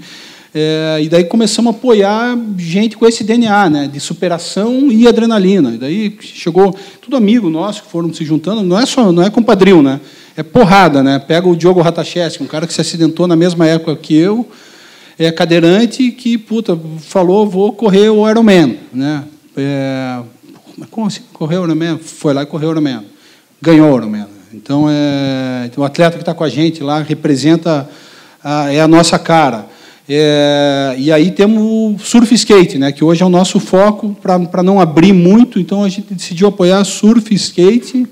[0.54, 5.74] É, e daí começamos a apoiar gente com esse DNA, né, de superação e adrenalina.
[5.74, 8.62] E daí chegou tudo amigo nosso que foram se juntando.
[8.62, 10.00] Não é só, não é compadril, né?
[10.38, 11.18] é porrada, né?
[11.18, 14.48] Pega o Diogo Ratacheski, um cara que se acidentou na mesma época que eu,
[15.18, 19.24] é cadeirante que, puta, falou, vou correr o Ironman, né?
[19.56, 20.20] É,
[20.90, 21.22] como assim?
[21.32, 21.98] Correu o Ironman?
[21.98, 23.04] Foi lá e correu o Ironman.
[23.60, 24.26] Ganhou o Ironman.
[24.52, 27.88] Então, é, então, o atleta que está com a gente lá representa,
[28.42, 29.66] a, é a nossa cara.
[30.08, 34.62] É, e aí temos o surf skate, né, que hoje é o nosso foco para
[34.62, 38.06] não abrir muito, então a gente decidiu apoiar surf skate.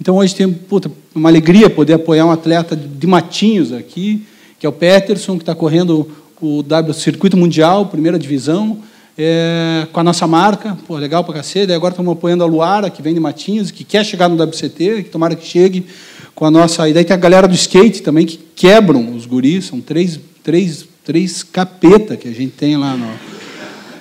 [0.00, 4.24] Então hoje tem puta, uma alegria poder apoiar um atleta de Matinhos aqui,
[4.58, 6.08] que é o Peterson, que está correndo
[6.40, 8.78] o W Circuito Mundial, primeira divisão,
[9.16, 11.70] é, com a nossa marca, pô, legal para cacete.
[11.70, 15.04] E agora estamos apoiando a Luara, que vem de Matinhos, que quer chegar no WCT,
[15.04, 15.86] que tomara que chegue
[16.34, 16.88] com a nossa.
[16.88, 20.86] E daí tem a galera do skate também, que quebram os guris, são três, três
[21.04, 23.08] três capeta que a gente tem lá no,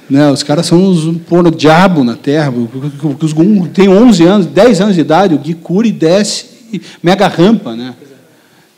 [0.09, 2.51] né, os caras são os pôr diabo na terra.
[2.51, 3.33] Os
[3.73, 6.45] tem 11 anos, 10 anos de idade, o Gui cura e desce
[7.01, 7.95] mega rampa, né?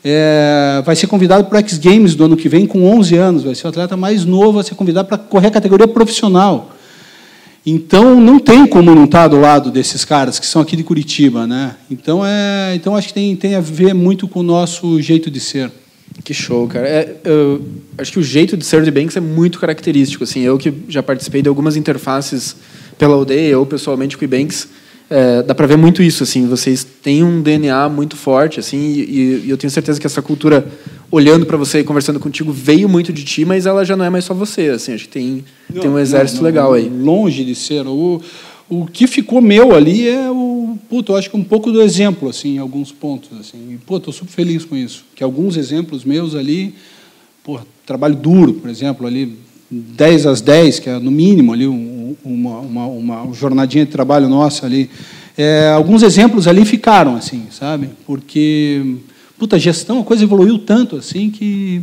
[0.04, 3.42] É, vai ser convidado para o X Games do ano que vem com 11 anos,
[3.42, 6.72] vai ser o atleta mais novo a ser convidado para correr a categoria profissional.
[7.64, 11.46] Então não tem como não estar do lado desses caras que são aqui de Curitiba,
[11.46, 11.76] né?
[11.90, 15.40] Então é, então acho que tem, tem a ver muito com o nosso jeito de
[15.40, 15.72] ser.
[16.22, 16.86] Que show, cara.
[16.86, 17.62] É, eu
[17.96, 20.22] acho que o jeito de ser de Banks é muito característico.
[20.22, 22.54] Assim, eu que já participei de algumas interfaces
[22.98, 24.68] pela aldeia ou pessoalmente com o Banks,
[25.08, 26.22] é, dá para ver muito isso.
[26.22, 30.22] Assim, vocês têm um DNA muito forte, assim, e, e eu tenho certeza que essa
[30.22, 30.66] cultura,
[31.10, 34.10] olhando para você e conversando contigo, veio muito de ti, mas ela já não é
[34.10, 34.68] mais só você.
[34.68, 36.88] Assim, acho que tem, não, tem um exército não, não, legal aí.
[36.88, 37.86] Longe de ser.
[37.86, 38.20] O,
[38.68, 42.28] o que ficou meu ali é o, puto, eu acho que um pouco do exemplo,
[42.28, 43.74] assim, em alguns pontos, assim.
[43.74, 46.74] E, pô, tô super feliz com isso, que alguns exemplos meus ali,
[47.42, 49.36] pô, trabalho duro, por exemplo, ali
[49.70, 51.93] 10 às 10, que é no mínimo ali um,
[52.24, 54.90] uma, uma, uma jornadinha de trabalho nossa ali.
[55.36, 57.90] É, alguns exemplos ali ficaram, assim, sabe?
[58.06, 58.96] Porque,
[59.38, 61.82] puta, gestão, a coisa evoluiu tanto, assim, que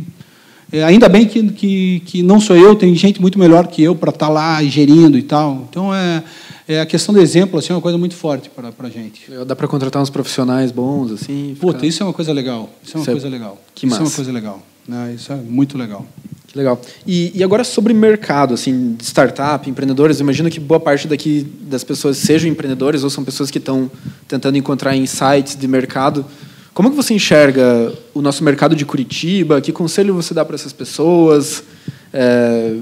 [0.72, 3.94] é, ainda bem que, que, que não sou eu, tem gente muito melhor que eu
[3.94, 5.66] para estar tá lá gerindo e tal.
[5.68, 6.24] Então, é,
[6.66, 9.30] é, a questão do exemplo assim, é uma coisa muito forte para a gente.
[9.46, 11.12] Dá para contratar uns profissionais bons?
[11.12, 11.54] assim.
[11.60, 11.86] Puta, ficar...
[11.86, 12.70] isso é uma coisa legal.
[12.82, 13.60] Isso é uma isso é coisa legal.
[13.74, 14.02] Que isso massa.
[14.02, 14.62] é uma coisa legal.
[14.88, 15.12] Né?
[15.14, 16.06] Isso é muito legal.
[16.52, 16.78] Que legal.
[17.06, 21.82] E, e agora sobre mercado, assim, startup, empreendedores, eu imagino que boa parte daqui das
[21.82, 23.90] pessoas sejam empreendedores ou são pessoas que estão
[24.28, 26.26] tentando encontrar insights de mercado.
[26.74, 29.62] Como que você enxerga o nosso mercado de Curitiba?
[29.62, 31.64] Que conselho você dá para essas pessoas?
[32.12, 32.76] É,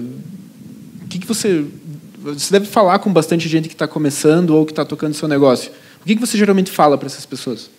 [1.04, 1.64] o que, que você
[2.22, 5.72] você deve falar com bastante gente que está começando ou que está tocando seu negócio.
[6.02, 7.70] O que, que você geralmente fala para essas pessoas?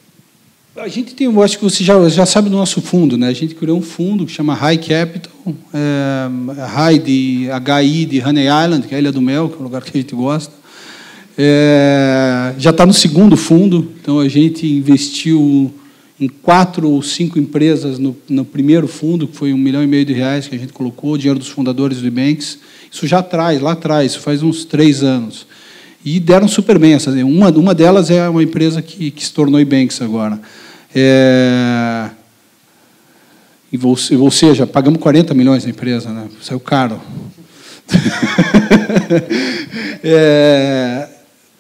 [0.74, 3.28] A gente tem, eu acho que você já, já sabe do nosso fundo, né?
[3.28, 5.34] A gente criou um fundo que chama High Capital,
[5.74, 9.60] é, High de HI de Honey Island, que é a Ilha do Mel, que é
[9.60, 10.54] um lugar que a gente gosta.
[11.38, 15.74] É, já está no segundo fundo, então a gente investiu
[16.18, 20.06] em quatro ou cinco empresas no, no primeiro fundo, que foi um milhão e meio
[20.06, 22.60] de reais que a gente colocou, dinheiro dos fundadores do Banks.
[22.90, 25.46] Isso já atrás, lá atrás, faz uns três anos.
[26.04, 26.98] E deram super bem.
[27.26, 30.40] Uma, uma delas é uma empresa que, que se tornou Ibanks agora.
[30.94, 32.10] É,
[34.20, 36.28] ou seja, pagamos 40 milhões na empresa, né?
[36.42, 37.00] saiu caro.
[40.04, 41.08] é,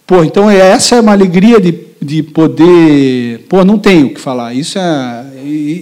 [0.05, 3.45] pô, então essa é uma alegria de, de poder.
[3.47, 4.53] Pô, não tenho o que falar.
[4.53, 5.25] Isso é,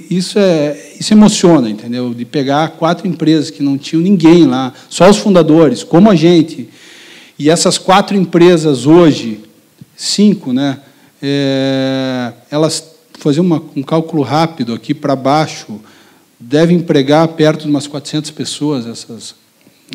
[0.09, 2.13] isso é isso emociona, entendeu?
[2.13, 6.69] De pegar quatro empresas que não tinham ninguém lá, só os fundadores, como a gente.
[7.37, 9.39] E essas quatro empresas hoje,
[9.95, 10.79] cinco, né?
[11.21, 15.79] É, elas fazer uma, um cálculo rápido aqui para baixo,
[16.39, 19.35] devem empregar perto de umas 400 pessoas essas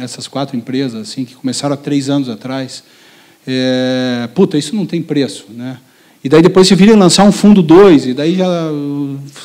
[0.01, 2.83] essas quatro empresas assim que começaram há três anos atrás.
[3.47, 5.79] É, puta, isso não tem preço, né?
[6.23, 8.71] E daí depois se vira lançar um fundo 2, e daí já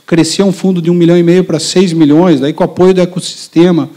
[0.08, 3.02] crescia um fundo de um milhão e meio para 6 milhões, daí com apoio do
[3.02, 3.90] ecossistema,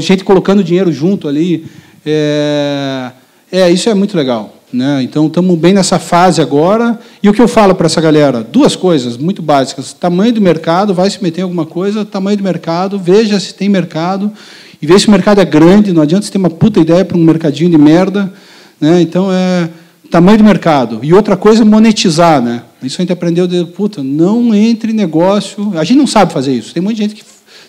[0.00, 1.66] gente colocando dinheiro junto ali.
[2.04, 3.10] É,
[3.50, 4.59] é isso é muito legal.
[4.72, 5.02] Né?
[5.02, 6.98] Então estamos bem nessa fase agora.
[7.22, 8.42] E o que eu falo para essa galera?
[8.42, 9.92] Duas coisas muito básicas.
[9.92, 13.68] Tamanho do mercado, vai se meter em alguma coisa, tamanho do mercado, veja se tem
[13.68, 14.32] mercado,
[14.80, 17.16] e veja se o mercado é grande, não adianta você ter uma puta ideia para
[17.16, 18.32] um mercadinho de merda.
[18.80, 19.02] Né?
[19.02, 19.68] Então é
[20.10, 21.00] tamanho do mercado.
[21.02, 22.62] E outra coisa, monetizar, né?
[22.82, 25.72] Isso a gente aprendeu de, puta, não entre negócio.
[25.76, 26.74] A gente não sabe fazer isso.
[26.74, 27.22] Tem muita gente que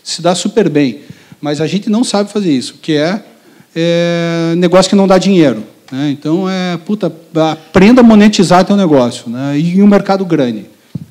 [0.04, 1.02] se dá super bem,
[1.40, 3.22] mas a gente não sabe fazer isso, que é,
[3.76, 5.64] é negócio que não dá dinheiro.
[5.92, 6.12] Né?
[6.12, 7.14] Então, é, puta,
[7.52, 9.60] aprenda a monetizar teu negócio, né?
[9.60, 10.66] E um mercado grande.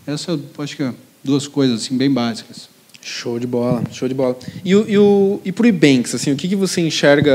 [0.06, 2.68] Essa, acho que é duas coisas assim bem básicas.
[3.02, 4.36] Show de bola, show de bola.
[4.64, 7.32] E, o, e, o, e para o Ebanks, assim, o que, que você enxerga,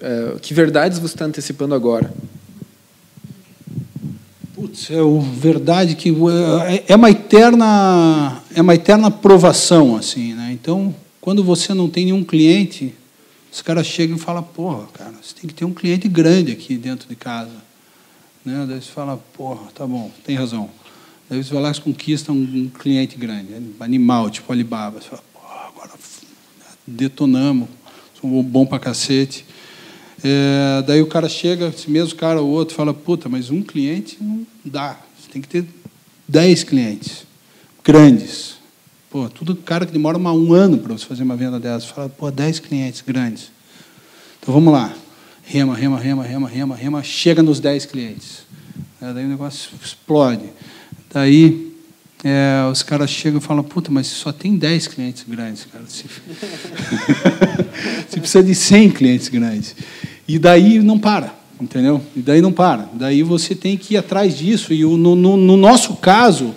[0.00, 2.12] é, que verdades você está antecipando agora?
[4.54, 6.10] Putz, é o verdade que
[6.66, 10.50] é, é uma eterna é uma eterna provação assim, né?
[10.52, 12.94] Então, quando você não tem nenhum cliente,
[13.52, 16.76] os caras chegam e falam: "Porra, cara, você tem que ter um cliente grande aqui
[16.76, 17.50] dentro de casa".
[18.44, 18.64] Né?
[18.68, 20.70] Daí você fala: "Porra, tá bom, tem razão".
[21.28, 25.00] Daí você vai lá e conquista um, cliente grande, animal, tipo Alibaba.
[25.00, 25.90] Você fala: "Porra, agora
[26.86, 27.68] detonamos,
[28.20, 29.44] somos bom pra cacete".
[30.22, 34.18] É, daí o cara chega, esse mesmo cara ou outro, fala: puta, mas um cliente
[34.20, 34.98] não dá.
[35.18, 35.64] Você tem que ter
[36.28, 37.24] dez clientes
[37.82, 38.59] grandes.
[39.10, 41.84] Pô, tudo cara que demora uma, um ano para você fazer uma venda dessa.
[41.84, 43.50] Fala, pô, dez clientes grandes.
[44.40, 44.94] Então vamos lá.
[45.42, 48.44] Rema, rema, rema, rema, rema, rema, chega nos dez clientes.
[49.02, 50.44] É, daí o negócio explode.
[51.12, 51.72] Daí
[52.22, 55.84] é, os caras chegam e falam, puta, mas só tem 10 clientes grandes, cara.
[55.88, 56.04] Você,
[58.08, 59.74] você precisa de 100 clientes grandes.
[60.28, 62.00] E daí não para, entendeu?
[62.14, 62.88] E daí não para.
[62.92, 64.72] Daí você tem que ir atrás disso.
[64.72, 66.54] E no, no, no nosso caso,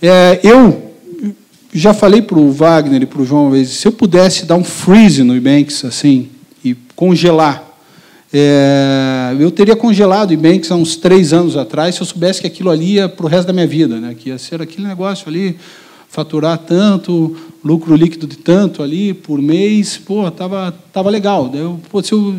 [0.00, 0.89] é, eu
[1.72, 4.56] já falei para o Wagner e para o João uma vez, se eu pudesse dar
[4.56, 6.28] um freeze no Ebanks, assim,
[6.64, 7.64] e congelar,
[8.32, 12.46] é, eu teria congelado o Ebanks há uns três anos atrás, se eu soubesse que
[12.46, 15.28] aquilo ali ia para o resto da minha vida, né, que ia ser aquele negócio
[15.28, 15.56] ali,
[16.08, 21.50] faturar tanto, lucro líquido de tanto ali por mês, pô, tava, tava legal.
[21.54, 22.34] Eu, pô, se eu,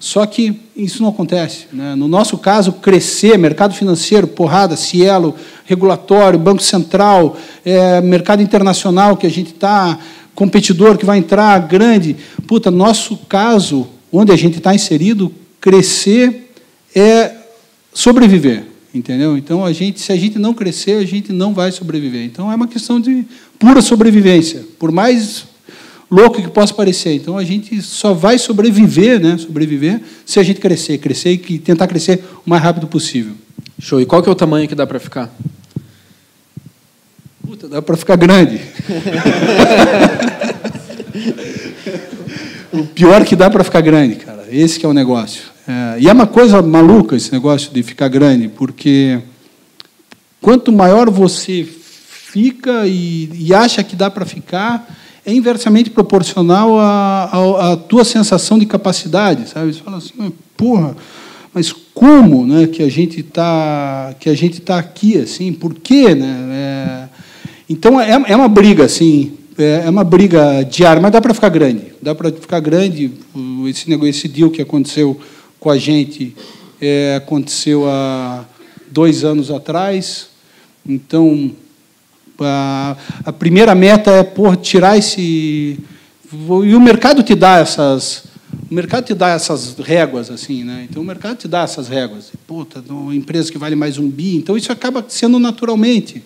[0.00, 1.66] só que isso não acontece.
[1.70, 1.94] Né?
[1.94, 5.36] No nosso caso, crescer, mercado financeiro, porrada, Cielo,
[5.66, 9.98] regulatório, Banco Central, é, mercado internacional que a gente está,
[10.34, 12.16] competidor que vai entrar, grande.
[12.46, 15.30] Puta, nosso caso, onde a gente está inserido,
[15.60, 16.50] crescer
[16.96, 17.32] é
[17.92, 18.64] sobreviver.
[18.94, 19.36] Entendeu?
[19.36, 22.24] Então, a gente, se a gente não crescer, a gente não vai sobreviver.
[22.24, 23.26] Então, é uma questão de
[23.58, 24.64] pura sobrevivência.
[24.78, 25.44] Por mais
[26.10, 27.14] louco que possa parecer.
[27.14, 29.38] Então a gente só vai sobreviver, né?
[29.38, 33.34] Sobreviver se a gente crescer, crescer e tentar crescer o mais rápido possível.
[33.78, 34.00] Show.
[34.00, 35.30] E qual que é o tamanho que dá para ficar?
[37.46, 38.60] Puta, dá para ficar grande.
[42.72, 44.46] o pior que dá para ficar grande, cara.
[44.50, 45.42] Esse que é o negócio.
[45.66, 49.20] É, e é uma coisa maluca esse negócio de ficar grande, porque
[50.40, 54.88] quanto maior você fica e, e acha que dá para ficar,
[55.24, 59.72] é inversamente proporcional à, à, tua sensação de capacidade, sabe?
[59.72, 60.96] Você fala assim, porra,
[61.52, 65.52] mas como, né, que a gente está que a gente tá aqui assim?
[65.52, 66.48] Por quê, né?
[66.52, 67.08] É,
[67.68, 71.48] então é, é uma briga assim, é, é uma briga diária, mas dá para ficar
[71.48, 73.12] grande, dá para ficar grande.
[73.68, 75.18] Esse negócio, esse deal que aconteceu
[75.58, 76.34] com a gente
[76.80, 78.44] é, aconteceu há
[78.90, 80.28] dois anos atrás,
[80.86, 81.52] então
[82.44, 85.78] a, a primeira meta é por tirar esse
[86.32, 88.30] e o mercado te dá essas
[88.70, 90.86] o mercado te dá essas réguas assim, né?
[90.88, 92.30] Então o mercado te dá essas réguas.
[92.46, 96.22] Puta, uma empresa que vale mais um bi, então isso acaba sendo naturalmente,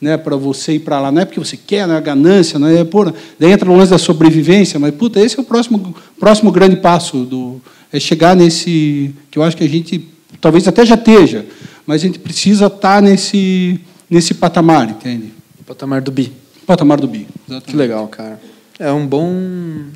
[0.00, 1.12] né, para você ir para lá.
[1.12, 3.90] Não é porque você quer, não é ganância, não é por, daí entra o lance
[3.90, 7.60] da sobrevivência, mas puta, esse é o próximo próximo grande passo do
[7.92, 10.08] é chegar nesse que eu acho que a gente
[10.40, 11.44] talvez até já esteja,
[11.86, 15.41] mas a gente precisa estar tá nesse nesse patamar, entende?
[15.66, 16.32] Patamar do bi.
[16.66, 17.26] Patamar do bi.
[17.48, 17.70] Exatamente.
[17.70, 18.40] Que legal, cara.
[18.78, 19.30] É um bom,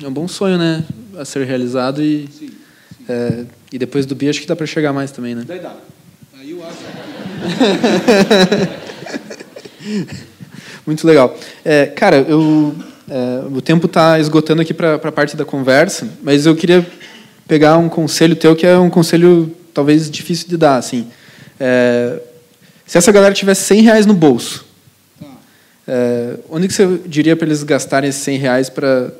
[0.01, 0.83] é um bom sonho, né?
[1.17, 2.51] A ser realizado e sim, sim.
[3.09, 5.43] É, e depois do bi acho que dá para chegar mais também, né?
[5.45, 5.75] Daí dá.
[6.39, 6.77] Aí eu acho.
[10.85, 11.37] Muito legal.
[11.65, 12.75] É, cara, eu,
[13.09, 16.85] é, o tempo está esgotando aqui para a parte da conversa, mas eu queria
[17.47, 21.07] pegar um conselho teu que é um conselho talvez difícil de dar, assim.
[21.59, 22.21] É,
[22.85, 24.66] se essa galera tivesse 100 reais no bolso,
[25.87, 29.11] é, onde que você diria para eles gastarem esses 100 reais para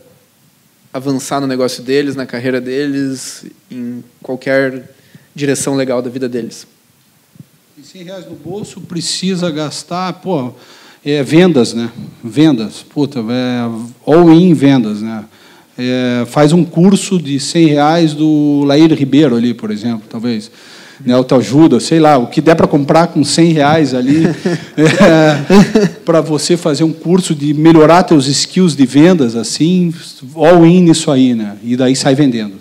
[0.91, 4.93] avançar no negócio deles, na carreira deles, em qualquer
[5.33, 6.67] direção legal da vida deles?
[7.77, 10.53] E 100 reais no bolso precisa gastar, pô,
[11.05, 11.89] é, vendas, né?
[12.21, 13.69] Vendas, puta, é,
[14.05, 15.23] all-in vendas, né?
[15.77, 20.51] É, faz um curso de 100 reais do Laír Ribeiro ali, por exemplo, talvez
[21.05, 24.25] né, autoajuda, sei lá, o que der para comprar com 100 reais ali,
[24.77, 29.93] é, para você fazer um curso de melhorar teus skills de vendas, assim,
[30.35, 31.57] all in nisso aí, né?
[31.63, 32.55] E daí sai vendendo.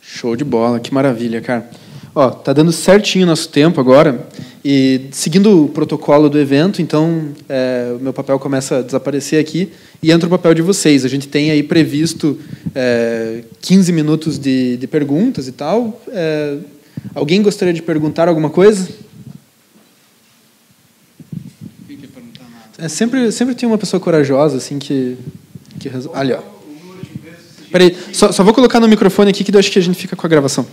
[0.00, 1.68] Show de bola, que maravilha, cara.
[2.14, 4.26] Ó, tá dando certinho o nosso tempo agora.
[4.64, 9.72] E seguindo o protocolo do evento, então é, o meu papel começa a desaparecer aqui
[10.02, 11.04] e entra o papel de vocês.
[11.04, 12.38] A gente tem aí previsto
[12.74, 16.00] é, 15 minutos de, de perguntas e tal.
[16.08, 16.58] É,
[17.14, 18.88] Alguém gostaria de perguntar alguma coisa?
[22.78, 25.16] É, sempre, sempre tem uma pessoa corajosa assim que,
[25.78, 26.14] que resol...
[26.16, 26.40] ali ó.
[27.70, 30.16] Peraí, só, só vou colocar no microfone aqui que eu acho que a gente fica
[30.16, 30.66] com a gravação.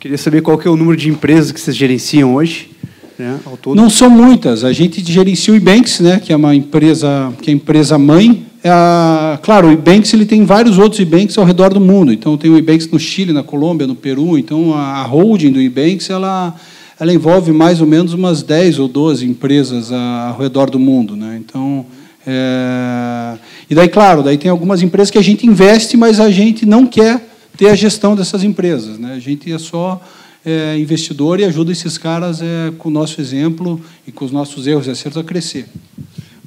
[0.00, 2.74] Queria saber qual que é o número de empresas que vocês gerenciam hoje
[3.18, 3.38] né?
[3.74, 4.64] Não são muitas.
[4.64, 8.46] A gente gerencia o Ebanks, né, que é uma empresa, que é a empresa mãe.
[8.62, 12.12] É a, claro, o Ebanks ele tem vários outros Ebanks ao redor do mundo.
[12.12, 14.38] Então tem o Ebanks no Chile, na Colômbia, no Peru.
[14.38, 16.54] Então a holding do Ebanks ela
[16.98, 21.40] ela envolve mais ou menos umas 10 ou 12 empresas ao redor do mundo, né?
[21.44, 21.84] Então
[22.26, 23.36] é...
[23.68, 26.86] e daí claro, daí tem algumas empresas que a gente investe, mas a gente não
[26.86, 27.20] quer
[27.56, 29.14] ter a gestão dessas empresas, né?
[29.14, 30.00] A gente é só
[30.44, 34.66] é, investidor e ajuda esses caras é, com o nosso exemplo e com os nossos
[34.66, 35.66] erros e acertos a crescer.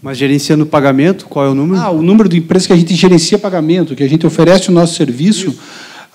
[0.02, 1.82] Mas gerenciando o pagamento, qual é o número?
[1.82, 4.72] Ah, o número de empresas que a gente gerencia pagamento, que a gente oferece o
[4.72, 5.56] nosso serviço,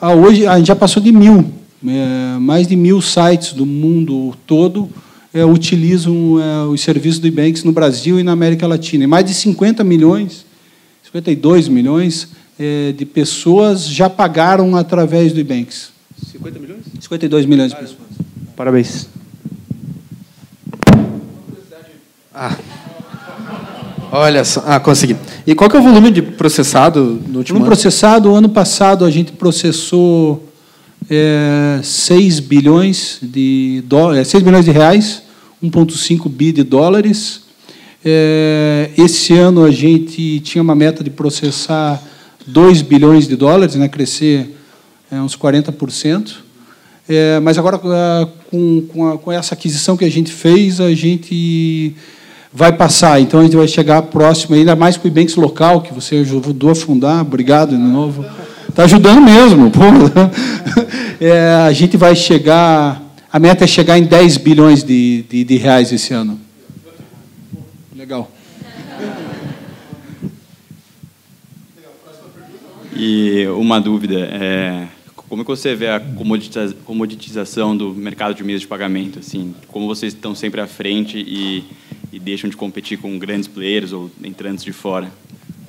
[0.00, 1.52] ah, hoje a gente já passou de mil.
[1.84, 4.88] É, mais de mil sites do mundo todo
[5.34, 9.02] é, utilizam é, os serviços do Ebanks no Brasil e na América Latina.
[9.02, 10.46] E mais de 50 milhões,
[11.04, 12.28] 52 milhões
[12.58, 15.90] é, de pessoas já pagaram através do Ebanks.
[16.30, 16.82] 50 milhões?
[17.00, 18.00] 52 milhões de pessoas.
[18.56, 19.08] Parabéns.
[22.34, 22.56] Ah.
[24.10, 25.16] Olha só, ah, consegui.
[25.46, 27.72] E qual que é o volume de processado no último no ano?
[27.72, 30.48] processado, ano passado a gente processou
[31.08, 35.22] é, 6 bilhões de dólares, 6 bilhões de reais,
[35.62, 37.42] 1,5 bi de dólares.
[38.04, 42.02] É, esse ano a gente tinha uma meta de processar
[42.46, 44.56] 2 bilhões de dólares, né, crescer
[45.12, 46.36] é, uns 40%.
[47.06, 47.78] É, mas agora,
[48.50, 51.94] com, com, a, com essa aquisição que a gente fez, a gente
[52.50, 53.20] vai passar.
[53.20, 56.70] Então, a gente vai chegar próximo, ainda mais com o Ibanks local, que você ajudou
[56.70, 57.20] a fundar.
[57.20, 58.24] Obrigado de novo.
[58.66, 59.70] Está ajudando mesmo.
[59.70, 59.80] Pô.
[61.20, 63.00] É, a gente vai chegar...
[63.32, 66.36] A meta é chegar em 10 bilhões de, de, de reais esse ano.
[67.94, 68.28] Legal.
[72.96, 74.88] E uma dúvida, é,
[75.32, 79.18] como que você vê a comoditiza- comoditização do mercado de meios de pagamento?
[79.18, 81.64] Assim, como vocês estão sempre à frente e,
[82.12, 85.10] e deixam de competir com grandes players ou entrantes de fora?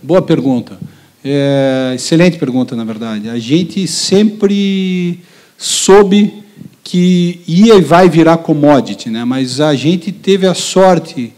[0.01, 0.78] Boa pergunta.
[1.24, 3.30] É, excelente pergunta, na verdade.
[3.30, 5.22] A gente sempre
[5.57, 6.43] soube
[6.84, 9.24] que ia e vai virar commodity, né?
[9.24, 11.32] mas a gente teve a sorte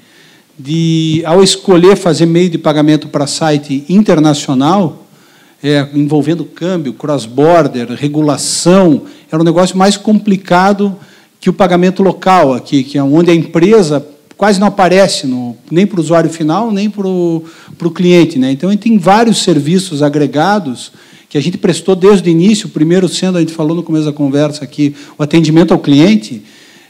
[0.57, 5.04] de, ao escolher fazer meio de pagamento para site internacional,
[5.65, 9.01] é, envolvendo câmbio, cross-border, regulação,
[9.31, 10.95] era um negócio mais complicado
[11.39, 14.05] que o pagamento local aqui, que é onde a empresa
[14.37, 17.41] quase não aparece no, nem para o usuário final, nem para o
[17.95, 18.37] cliente.
[18.37, 18.51] Né?
[18.51, 20.91] Então, a gente tem vários serviços agregados
[21.27, 24.13] que a gente prestou desde o início, primeiro sendo, a gente falou no começo da
[24.13, 26.43] conversa aqui, o atendimento ao cliente,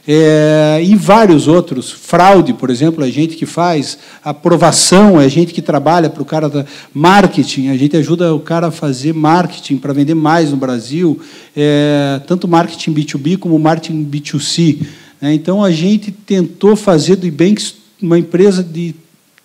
[0.08, 1.92] é, e vários outros.
[1.92, 6.26] Fraude, por exemplo, a gente que faz, aprovação, é a gente que trabalha para o
[6.26, 10.58] cara da marketing, a gente ajuda o cara a fazer marketing para vender mais no
[10.58, 11.20] Brasil,
[11.56, 14.86] é, tanto marketing B2B como marketing B2C.
[15.20, 15.34] né?
[15.34, 18.94] Então a gente tentou fazer do Ebanks uma empresa de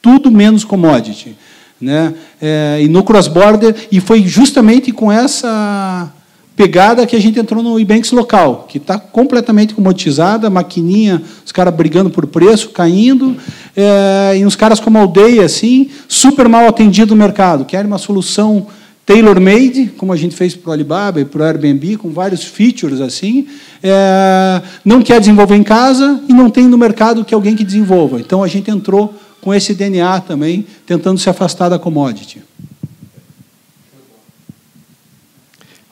[0.03, 1.37] tudo menos commodity.
[1.81, 2.13] Né?
[2.41, 6.13] É, e no cross-border, e foi justamente com essa
[6.61, 11.75] pegada que a gente entrou no Ebanks local, que está completamente comoditizada, maquininha, os caras
[11.75, 13.35] brigando por preço, caindo,
[13.75, 18.67] é, e uns caras como aldeia, assim, super mal atendido no mercado, querem uma solução
[19.07, 23.01] tailor-made, como a gente fez para o Alibaba e para o Airbnb, com vários features
[23.01, 23.47] assim,
[23.83, 28.21] é, não quer desenvolver em casa e não tem no mercado que alguém que desenvolva.
[28.21, 32.50] Então a gente entrou com esse DNA também, tentando se afastar da commodity.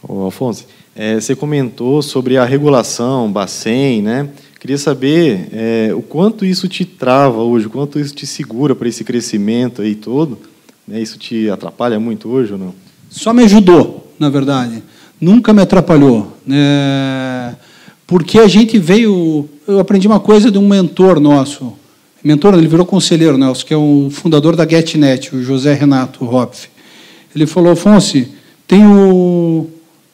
[0.09, 0.65] Ô, Alfonso,
[0.97, 4.31] é, você comentou sobre a regulação, Bacen, né?
[4.59, 8.89] Queria saber é, o quanto isso te trava hoje, o quanto isso te segura para
[8.89, 10.39] esse crescimento aí todo.
[10.87, 11.03] Né?
[11.03, 12.75] Isso te atrapalha muito hoje ou não?
[13.11, 14.83] Só me ajudou, na verdade.
[15.21, 16.37] Nunca me atrapalhou.
[16.47, 17.55] né?
[18.07, 19.47] porque a gente veio.
[19.67, 21.75] Eu aprendi uma coisa de um mentor nosso.
[22.25, 26.69] Mentor, ele virou conselheiro nosso, que é o fundador da GetNet, o José Renato Hopf.
[27.37, 28.25] Ele falou: Afonso,
[28.67, 29.69] tem o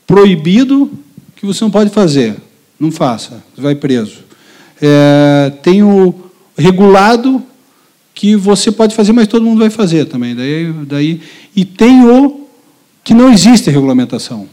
[0.07, 0.91] proibido
[1.37, 2.37] que você não pode fazer.
[2.79, 4.19] Não faça, vai preso.
[4.81, 6.15] É, tem o
[6.57, 7.43] regulado
[8.15, 10.35] que você pode fazer, mas todo mundo vai fazer também.
[10.35, 11.21] Daí, daí,
[11.55, 12.47] e tem o
[13.03, 14.49] que não existe regulamentação.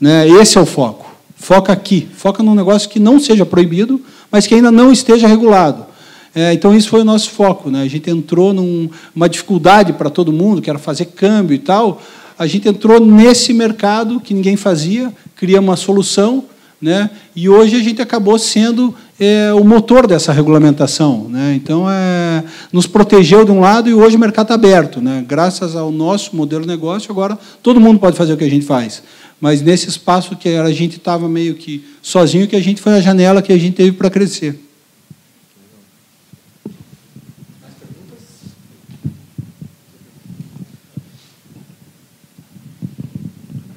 [0.00, 0.28] Né?
[0.28, 1.10] Esse é o foco.
[1.36, 2.08] Foca aqui.
[2.14, 5.86] Foca num negócio que não seja proibido, mas que ainda não esteja regulado.
[6.34, 7.70] É, então, isso foi o nosso foco.
[7.70, 7.82] Né?
[7.82, 12.00] A gente entrou numa num, dificuldade para todo mundo, que era fazer câmbio e tal.
[12.40, 16.46] A gente entrou nesse mercado que ninguém fazia, criamos uma solução,
[16.80, 17.10] né?
[17.36, 21.28] e hoje a gente acabou sendo é, o motor dessa regulamentação.
[21.28, 21.52] Né?
[21.54, 25.02] Então, é, nos protegeu de um lado e hoje o mercado está aberto.
[25.02, 25.22] Né?
[25.28, 28.64] Graças ao nosso modelo de negócio, agora todo mundo pode fazer o que a gente
[28.64, 29.02] faz.
[29.38, 33.02] Mas nesse espaço que a gente estava meio que sozinho, que a gente foi a
[33.02, 34.58] janela que a gente teve para crescer.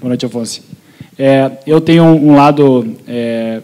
[0.04, 0.62] Boa noite, Afonso.
[1.18, 3.62] É, eu tenho um lado é,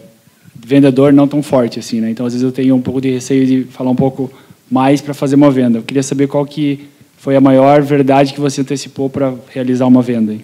[0.56, 2.08] vendedor não tão forte assim, né?
[2.08, 4.32] Então às vezes eu tenho um pouco de receio de falar um pouco
[4.70, 5.76] mais para fazer uma venda.
[5.76, 6.88] Eu queria saber qual que
[7.18, 10.32] foi a maior verdade que você antecipou para realizar uma venda.
[10.32, 10.40] Aí.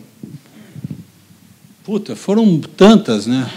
[1.82, 3.51] Puta, foram tantas, né?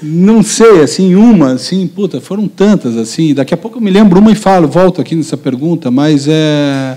[0.00, 3.34] Não sei, assim, uma, assim, puta, foram tantas, assim.
[3.34, 6.96] Daqui a pouco eu me lembro uma e falo, volto aqui nessa pergunta, mas é,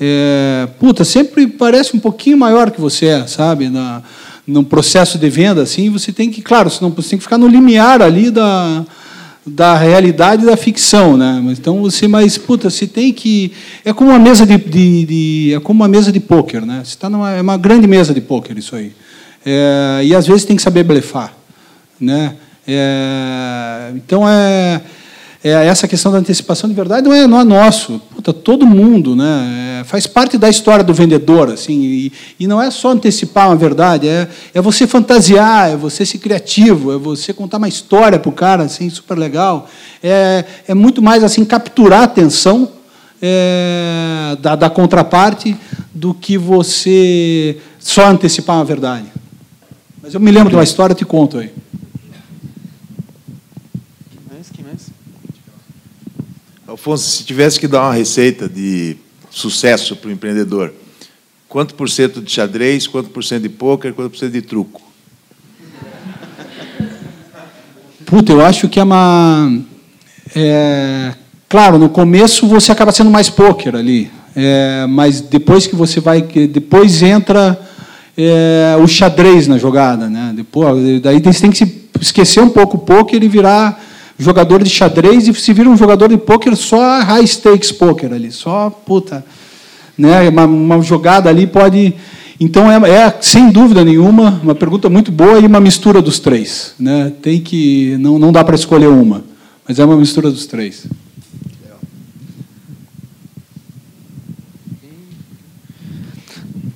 [0.00, 3.68] é puta, sempre parece um pouquinho maior que você é, sabe?
[3.68, 4.02] Na,
[4.46, 7.46] no processo de venda, assim, você tem que, claro, senão você tem que ficar no
[7.46, 8.84] limiar ali da,
[9.44, 11.42] da realidade e da ficção, né?
[11.50, 13.52] Então você, mas puta, você tem que
[13.84, 16.82] é como uma mesa de, de, de é como uma mesa de pôquer, né?
[16.84, 18.92] Você está numa é uma grande mesa de pôquer isso aí.
[19.44, 21.32] É, e às vezes tem que saber blefar.
[22.00, 22.34] Né?
[22.66, 24.80] É, então, é,
[25.42, 28.00] é, essa questão da antecipação de verdade não é, não é nosso.
[28.14, 29.80] Puta, todo mundo né?
[29.80, 31.50] É, faz parte da história do vendedor.
[31.50, 36.04] assim E, e não é só antecipar uma verdade, é, é você fantasiar, é você
[36.04, 39.68] ser criativo, é você contar uma história para o cara assim, super legal.
[40.02, 42.72] É, é muito mais assim capturar a atenção
[43.22, 45.56] é, da, da contraparte
[45.94, 49.06] do que você só antecipar uma verdade.
[50.02, 51.52] Mas eu me lembro de uma história, te conto aí.
[54.10, 54.50] Quem mais?
[54.50, 54.86] Quem mais?
[56.96, 58.96] Se tivesse que dar uma receita de
[59.30, 60.72] sucesso para o empreendedor,
[61.48, 64.80] quanto por cento de xadrez, quanto por cento de pôquer, quanto por cento de truco?
[68.06, 69.52] Puta, eu acho que é uma.
[70.34, 71.14] É,
[71.48, 76.22] claro, no começo você acaba sendo mais pôquer ali, é, mas depois que você vai.
[76.22, 77.60] Depois entra
[78.16, 80.08] é, o xadrez na jogada.
[80.08, 80.32] Né?
[80.34, 83.87] Depois, daí você tem que esquecer um pouco o poker e virar
[84.18, 88.32] jogador de xadrez e se vira um jogador de poker só high stakes poker ali,
[88.32, 89.24] só puta,
[89.96, 90.28] né?
[90.28, 91.94] Uma, uma jogada ali pode,
[92.40, 96.74] então é, é, sem dúvida nenhuma uma pergunta muito boa e uma mistura dos três,
[96.78, 97.12] né?
[97.22, 99.24] Tem que não não dá para escolher uma,
[99.66, 100.86] mas é uma mistura dos três.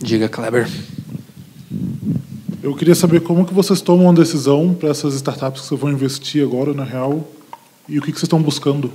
[0.00, 0.68] Diga, Kleber.
[2.62, 5.90] Eu queria saber como que vocês tomam uma decisão para essas startups que vocês vão
[5.90, 7.28] investir agora, na real,
[7.88, 8.88] e o que, que vocês estão buscando.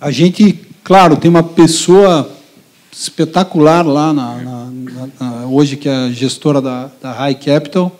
[0.00, 2.30] A gente, claro, tem uma pessoa
[2.90, 4.70] espetacular lá na, na,
[5.20, 7.94] na, hoje que é a gestora da, da High Capital,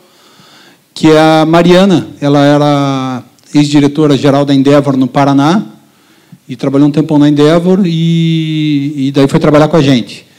[0.95, 2.09] que é a Mariana.
[2.19, 3.23] Ela era
[3.55, 5.67] ex-diretora geral da Endeavor no Paraná
[6.49, 10.30] e trabalhou um tempão na Endeavor e, e daí foi trabalhar com a gente.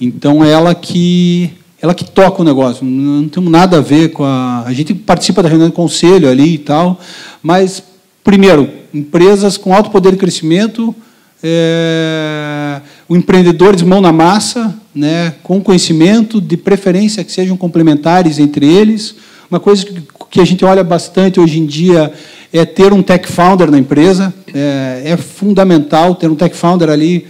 [0.00, 1.50] Então ela que
[1.82, 2.84] ela que toca o negócio.
[2.84, 6.28] Não, não temos nada a ver com a a gente participa da reunião do conselho
[6.28, 7.00] ali e tal,
[7.42, 7.82] mas
[8.22, 10.94] primeiro empresas com alto poder de crescimento,
[11.42, 18.38] é, o empreendedor de mão na massa, né, com conhecimento, de preferência que sejam complementares
[18.38, 19.14] entre eles.
[19.50, 19.86] Uma coisa
[20.30, 22.12] que a gente olha bastante hoje em dia
[22.52, 24.32] é ter um tech founder na empresa.
[24.52, 27.26] É, é fundamental ter um tech founder ali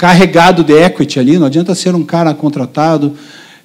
[0.00, 3.14] carregado de equity ali, não adianta ser um cara contratado.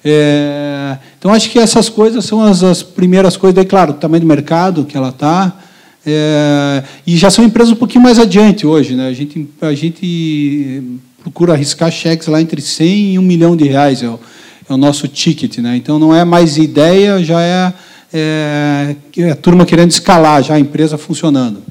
[0.04, 3.54] É, então, acho que essas coisas são as, as, primeiras coisas.
[3.54, 5.56] Daí, claro, o tamanho do mercado que ela está.
[6.04, 8.94] É, e já são empresas um pouquinho mais adiante hoje.
[8.94, 9.08] Né?
[9.08, 10.82] A, gente, a gente
[11.22, 14.20] procura arriscar cheques lá entre 100 e 1 milhão de reais, é o,
[14.68, 15.56] é o nosso ticket.
[15.56, 15.74] Né?
[15.78, 17.72] Então, não é mais ideia, já é,
[18.12, 21.62] é, é a turma querendo escalar, já a empresa funcionando.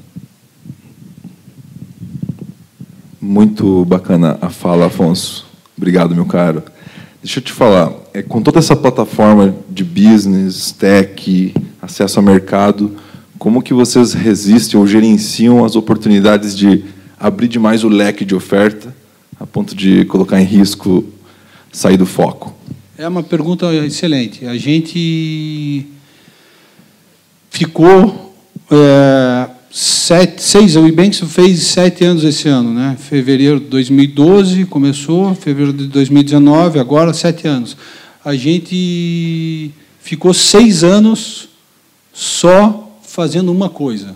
[3.26, 5.44] Muito bacana a fala, Afonso.
[5.76, 6.62] Obrigado, meu caro.
[7.20, 11.52] Deixa eu te falar, é, com toda essa plataforma de business, tech,
[11.82, 12.96] acesso ao mercado,
[13.36, 16.84] como que vocês resistem ou gerenciam as oportunidades de
[17.18, 18.94] abrir demais o leque de oferta
[19.40, 21.04] a ponto de colocar em risco
[21.72, 22.54] sair do foco?
[22.96, 24.46] É uma pergunta excelente.
[24.46, 25.84] A gente
[27.50, 28.32] ficou
[28.70, 32.96] é, sete, seis, o Ibanks fez sete anos esse ano, né?
[32.98, 37.76] Fevereiro de 2012 começou, fevereiro de 2019, agora sete anos.
[38.24, 39.70] A gente
[40.00, 41.50] ficou seis anos
[42.10, 44.14] só fazendo uma coisa,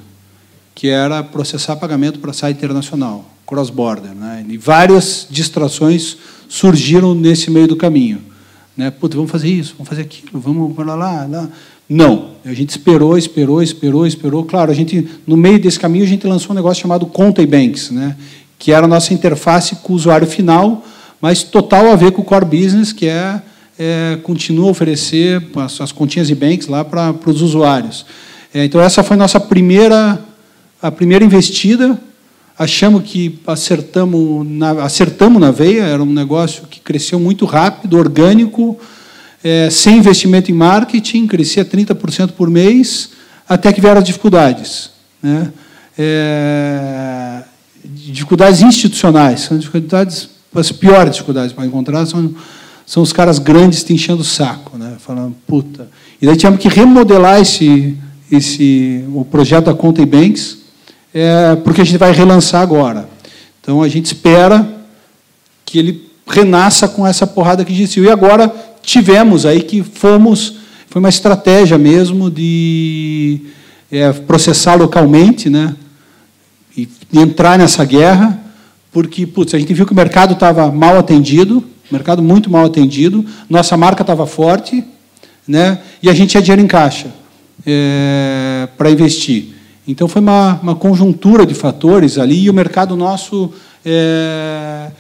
[0.75, 4.15] que era processar pagamento para site internacional, cross-border.
[4.15, 4.47] Né?
[4.49, 6.17] E várias distrações
[6.49, 8.23] surgiram nesse meio do caminho.
[8.75, 8.91] Né?
[8.91, 11.51] Putz, vamos fazer isso, vamos fazer aquilo, vamos para lá, lá.
[11.91, 12.31] Não.
[12.45, 14.45] A gente esperou, esperou, esperou, esperou.
[14.45, 17.47] Claro, a gente, no meio desse caminho, a gente lançou um negócio chamado Conta e
[17.47, 18.17] Banks, né?
[18.61, 20.85] que era a nossa interface com o usuário final,
[21.21, 23.43] mas total a ver com o core business, que é,
[23.79, 28.07] é continua a oferecer as, as continhas e banks lá para, os usuários.
[28.55, 30.21] É, então, essa foi nossa primeira,
[30.81, 31.99] a primeira investida.
[32.59, 38.79] achamos que acertamos na, acertamos na veia, era um negócio que cresceu muito rápido, orgânico,
[39.43, 43.11] é, sem investimento em marketing, crescia 30% por mês,
[43.49, 44.91] até que vieram as dificuldades.
[45.23, 45.51] Né?
[45.99, 47.43] É,
[47.85, 52.35] dificuldades institucionais, são dificuldades, as piores dificuldades para encontrar são,
[52.85, 54.97] são os caras grandes te enchendo o saco, né?
[54.99, 55.89] falando, puta.
[56.21, 57.97] E daí tivemos que remodelar esse,
[58.31, 60.59] esse, o projeto da Conta e Banks,
[61.15, 63.09] é, porque a gente vai relançar agora.
[63.61, 64.69] Então a gente espera
[65.65, 68.05] que ele renasça com essa porrada que existiu.
[68.05, 68.53] E agora
[68.83, 70.57] tivemos aí que fomos,
[70.89, 73.41] foi uma estratégia mesmo de
[73.91, 75.75] é, processar localmente, né?
[76.77, 78.41] E entrar nessa guerra,
[78.93, 83.25] porque putz, a gente viu que o mercado estava mal atendido, mercado muito mal atendido,
[83.49, 84.85] nossa marca estava forte,
[85.47, 85.81] né?
[86.03, 87.09] E a gente tinha dinheiro em caixa
[87.67, 89.55] é, para investir.
[89.87, 93.53] Então foi uma, uma conjuntura de fatores ali e o mercado nosso
[93.85, 94.91] é,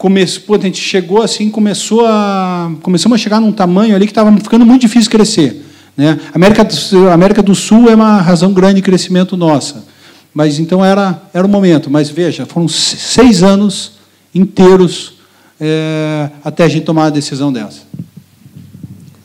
[0.00, 4.34] começou, a gente chegou assim, começou a começamos a chegar num tamanho ali que estava
[4.38, 5.62] ficando muito difícil crescer.
[5.94, 6.18] Né?
[6.32, 6.66] A América,
[7.10, 9.84] a América do Sul é uma razão grande de crescimento nossa,
[10.32, 11.90] mas então era era o momento.
[11.90, 13.98] Mas veja, foram seis anos
[14.34, 15.18] inteiros
[15.60, 17.82] é, até a gente tomar a decisão dessa.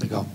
[0.02, 0.28] Legal.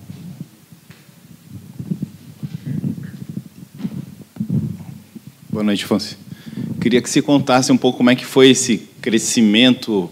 [5.51, 6.17] Boa noite, Fonse.
[6.81, 10.11] Queria que você contasse um pouco como é que foi esse crescimento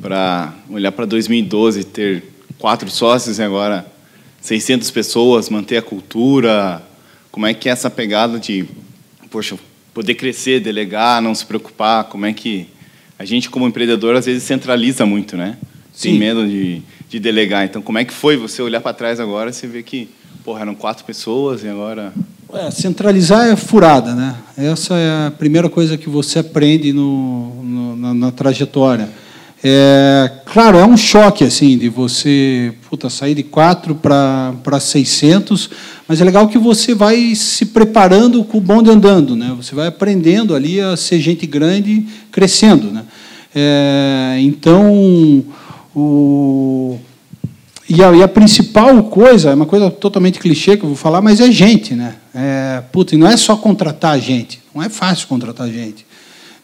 [0.00, 2.24] para olhar para 2012, ter
[2.58, 3.86] quatro sócios e agora
[4.40, 6.82] 600 pessoas, manter a cultura.
[7.30, 8.64] Como é que é essa pegada de,
[9.30, 9.56] poxa,
[9.92, 12.04] poder crescer, delegar, não se preocupar?
[12.04, 12.68] Como é que
[13.18, 15.56] a gente, como empreendedor, às vezes centraliza muito, né?
[16.00, 16.18] Tem Sim.
[16.18, 17.64] medo de, de delegar.
[17.64, 20.08] Então, como é que foi você olhar para trás agora e você ver que,
[20.44, 22.12] porra, eram quatro pessoas e agora
[22.52, 24.36] É, centralizar é furada, né?
[24.56, 29.08] Essa é a primeira coisa que você aprende no, no- na, na trajetória.
[29.64, 35.70] É, claro, é um choque assim de você puta, sair de 4 para 600,
[36.06, 39.52] mas é legal que você vai se preparando com o bonde andando, né?
[39.56, 43.04] Você vai aprendendo ali a ser gente grande, crescendo, né?
[43.54, 45.44] É, então,
[45.94, 46.98] o,
[47.88, 51.22] e a, e a principal coisa, é uma coisa totalmente clichê que eu vou falar,
[51.22, 52.16] mas é gente, né?
[52.34, 52.82] É,
[53.16, 56.06] não é só contratar gente, não é fácil contratar gente.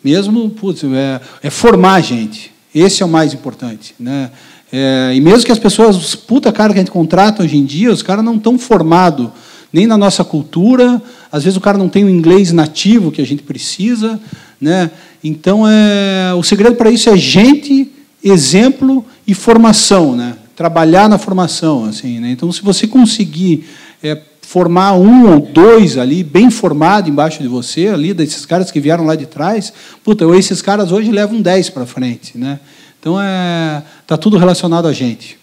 [0.05, 2.51] Mesmo, putz, é, é formar gente.
[2.74, 4.30] Esse é o mais importante, né?
[4.72, 7.64] É, e mesmo que as pessoas, os puta cara que a gente contrata hoje em
[7.64, 9.28] dia, os caras não estão formados
[9.70, 11.00] nem na nossa cultura,
[11.30, 14.20] às vezes o cara não tem o inglês nativo que a gente precisa,
[14.60, 14.90] né?
[15.22, 17.90] Então é o segredo para isso é gente,
[18.22, 20.36] exemplo e formação, né?
[20.56, 22.30] Trabalhar na formação, assim, né?
[22.30, 23.66] Então se você conseguir
[24.02, 24.18] é,
[24.53, 29.07] formar um ou dois ali bem formado embaixo de você ali desses caras que vieram
[29.07, 29.72] lá de trás,
[30.05, 32.61] puta, esses caras hoje levam 10 para frente, né?
[33.00, 35.38] Então é tá tudo relacionado a gente.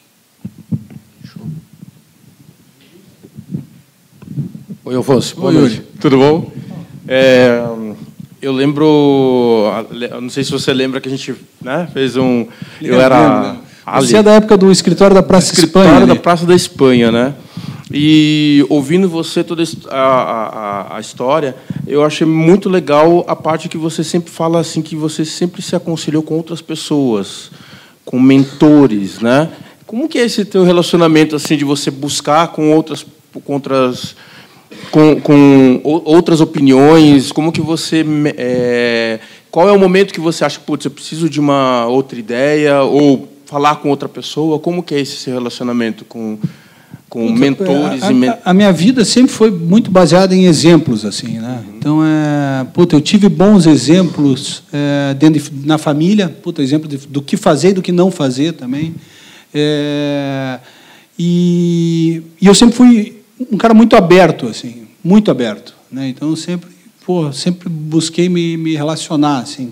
[4.86, 5.36] Oi, Alfonso.
[5.38, 5.76] Boa Oi, noite.
[5.78, 5.88] Yuri.
[6.00, 6.52] Tudo bom?
[7.08, 7.64] É,
[8.40, 9.66] eu lembro,
[10.22, 12.46] não sei se você lembra que a gente né, fez um.
[12.80, 13.42] Eu era.
[13.42, 13.70] lembro.
[13.96, 16.06] Você é da época do escritório da Praça escritório Espanha.
[16.06, 16.22] da ali.
[16.22, 17.34] Praça da Espanha, né?
[17.92, 21.56] E ouvindo você toda a, a, a história,
[21.88, 25.76] eu achei muito legal a parte que você sempre fala assim que você sempre se
[25.76, 27.50] aconselhou com outras pessoas,
[28.06, 29.50] com mentores, né?
[29.88, 33.06] Como que é esse teu relacionamento assim de você buscar com outras
[33.44, 34.16] com outras
[34.92, 37.32] com, com ou- outras opiniões?
[37.32, 38.06] Como que você
[38.38, 39.20] é,
[39.50, 43.28] qual é o momento que você acha, putz, eu preciso de uma outra ideia ou
[43.48, 44.60] falar com outra pessoa?
[44.60, 46.38] Como que é esse relacionamento com
[47.10, 51.40] com Puta, mentores a, a, a minha vida sempre foi muito baseada em exemplos assim
[51.40, 51.64] né?
[51.78, 56.98] Então é puta, eu tive bons exemplos é, dentro de- na família puta, exemplo de-
[57.08, 58.94] do que fazer e do que não fazer também.
[59.54, 60.60] É,
[61.18, 66.08] e, e eu sempre fui um cara muito aberto assim muito aberto né?
[66.10, 66.70] Então eu sempre
[67.06, 69.72] pô, sempre busquei me, me relacionar assim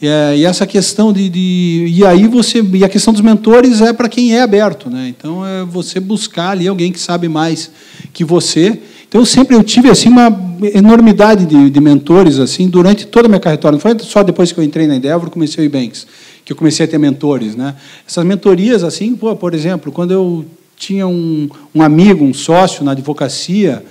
[0.00, 3.92] é, e essa questão de, de e aí você e a questão dos mentores é
[3.92, 5.08] para quem é aberto, né?
[5.08, 7.70] Então é você buscar ali alguém que sabe mais
[8.12, 8.78] que você.
[9.08, 10.28] Então eu sempre eu tive assim uma
[10.74, 13.72] enormidade de, de mentores assim durante toda a minha carreira.
[13.72, 16.06] Não foi só depois que eu entrei na Endeavor comecei o Ebanks
[16.46, 17.74] que eu comecei a ter mentores, né?
[18.06, 22.92] Essas mentorias assim, pô, por exemplo, quando eu tinha um, um amigo, um sócio na
[22.92, 23.84] advocacia,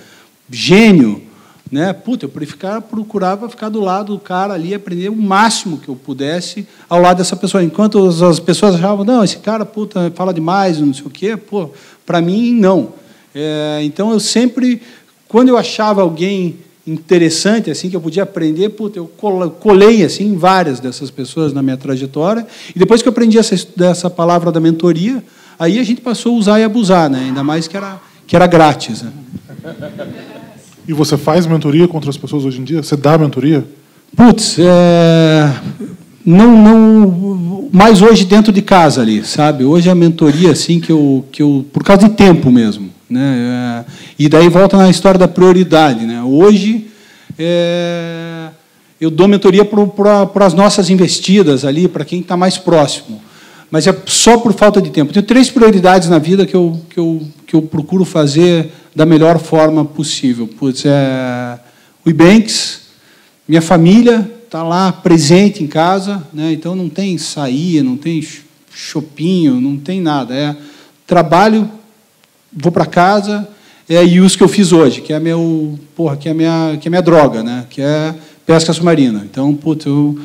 [0.50, 1.20] gênio,
[1.70, 1.92] né?
[1.92, 5.96] Puta, eu preficava- procurava ficar do lado do cara ali, aprender o máximo que eu
[5.96, 7.62] pudesse ao lado dessa pessoa.
[7.62, 11.36] Enquanto as, as pessoas achavam, não, esse cara, puta, fala demais, não sei o quê,
[11.36, 11.70] pô,
[12.04, 12.90] para mim, não.
[13.34, 14.80] É, então, eu sempre,
[15.28, 16.56] quando eu achava alguém
[16.86, 21.60] interessante assim que eu podia aprender, puta, eu col- colei assim várias dessas pessoas na
[21.60, 22.46] minha trajetória.
[22.74, 25.20] E depois que eu aprendi essa dessa palavra da mentoria,
[25.58, 27.18] aí a gente passou a usar e abusar, né?
[27.26, 29.02] Ainda mais que era que era grátis.
[29.02, 29.10] Né?
[30.88, 32.82] E você faz mentoria com outras pessoas hoje em dia?
[32.82, 33.64] Você dá mentoria?
[34.14, 35.52] Putz, é,
[36.24, 39.64] não, não, mais hoje dentro de casa ali, sabe?
[39.64, 43.84] Hoje é a mentoria assim que eu, que eu por causa de tempo mesmo, né?
[43.84, 46.22] É, e daí volta na história da prioridade, né?
[46.22, 46.86] Hoje
[47.36, 48.48] é,
[49.00, 53.20] eu dou mentoria para as nossas investidas ali, para quem está mais próximo,
[53.72, 55.12] mas é só por falta de tempo.
[55.12, 59.38] Tenho três prioridades na vida que eu, que eu, que eu procuro fazer da melhor
[59.38, 60.48] forma possível.
[60.48, 61.58] Putz, é
[62.02, 62.80] o Ibanks,
[63.46, 66.50] minha família está lá presente em casa, né?
[66.52, 68.26] então não tem sair, não tem
[68.72, 70.34] chopinho, não tem nada.
[70.34, 70.56] É
[71.06, 71.70] trabalho,
[72.50, 73.46] vou para casa,
[73.86, 76.88] é, e os que eu fiz hoje, que é meu, porra, que é minha, que
[76.88, 77.66] é minha droga, né?
[77.68, 78.14] que é
[78.46, 79.26] pesca submarina.
[79.30, 80.18] Então, putz, eu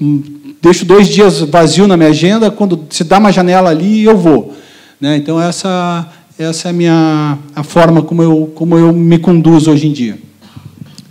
[0.00, 0.22] hum,
[0.62, 4.56] deixo dois dias vazio na minha agenda, quando se dá uma janela ali, eu vou.
[4.98, 5.16] Né?
[5.16, 6.08] Então, essa,
[6.38, 10.18] essa é a minha a forma como eu, como eu me conduzo hoje em dia.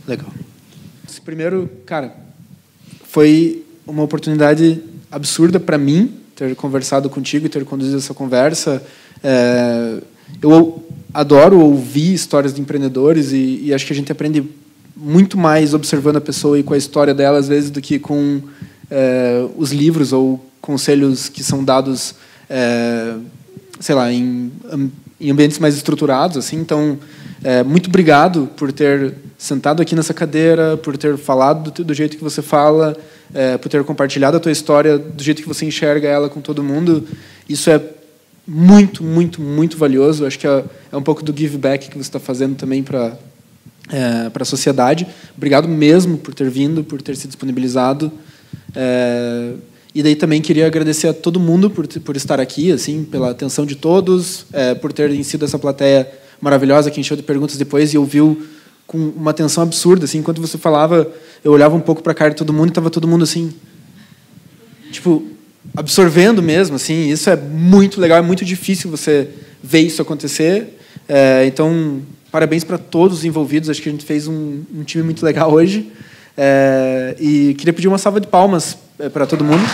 [0.08, 0.30] Legal.
[1.08, 2.16] Esse primeiro, cara,
[3.04, 8.82] foi uma oportunidade absurda para mim ter conversado contigo e ter conduzido essa conversa.
[9.24, 10.02] É,
[10.42, 14.44] eu adoro ouvir histórias de empreendedores e, e, acho que a gente aprende
[14.96, 18.42] muito mais observando a pessoa e com a história dela às vezes do que com
[18.90, 22.16] é, os livros ou conselhos que são dados,
[22.50, 23.16] é,
[23.80, 24.52] sei lá, em,
[25.22, 26.58] em ambientes mais estruturados, assim.
[26.58, 26.98] Então,
[27.44, 32.18] é, muito obrigado por ter sentado aqui nessa cadeira, por ter falado do, do jeito
[32.18, 32.98] que você fala,
[33.34, 36.64] é, por ter compartilhado a tua história do jeito que você enxerga ela com todo
[36.64, 37.08] mundo.
[37.48, 37.82] Isso é
[38.48, 40.26] muito, muito, muito valioso.
[40.26, 43.16] Acho que é, é um pouco do give back que você está fazendo também para
[43.92, 45.06] é, para a sociedade.
[45.36, 48.12] Obrigado mesmo por ter vindo, por ter se disponibilizado.
[48.76, 49.54] É,
[49.94, 53.66] e daí também queria agradecer a todo mundo por, por estar aqui, assim, pela atenção
[53.66, 57.98] de todos, é, por terem sido essa plateia maravilhosa que encheu de perguntas depois e
[57.98, 58.42] ouviu
[58.88, 61.10] com uma atenção absurda, assim, enquanto você falava,
[61.44, 63.54] eu olhava um pouco para a cara de todo mundo e estava todo mundo assim,
[64.92, 65.24] tipo,
[65.76, 69.30] absorvendo mesmo, assim, isso é muito legal, é muito difícil você
[69.62, 70.78] ver isso acontecer,
[71.08, 75.04] é, então, parabéns para todos os envolvidos, acho que a gente fez um, um time
[75.04, 75.92] muito legal hoje,
[76.38, 78.78] é, e queria pedir uma salva de palmas
[79.10, 79.68] para todo mundo.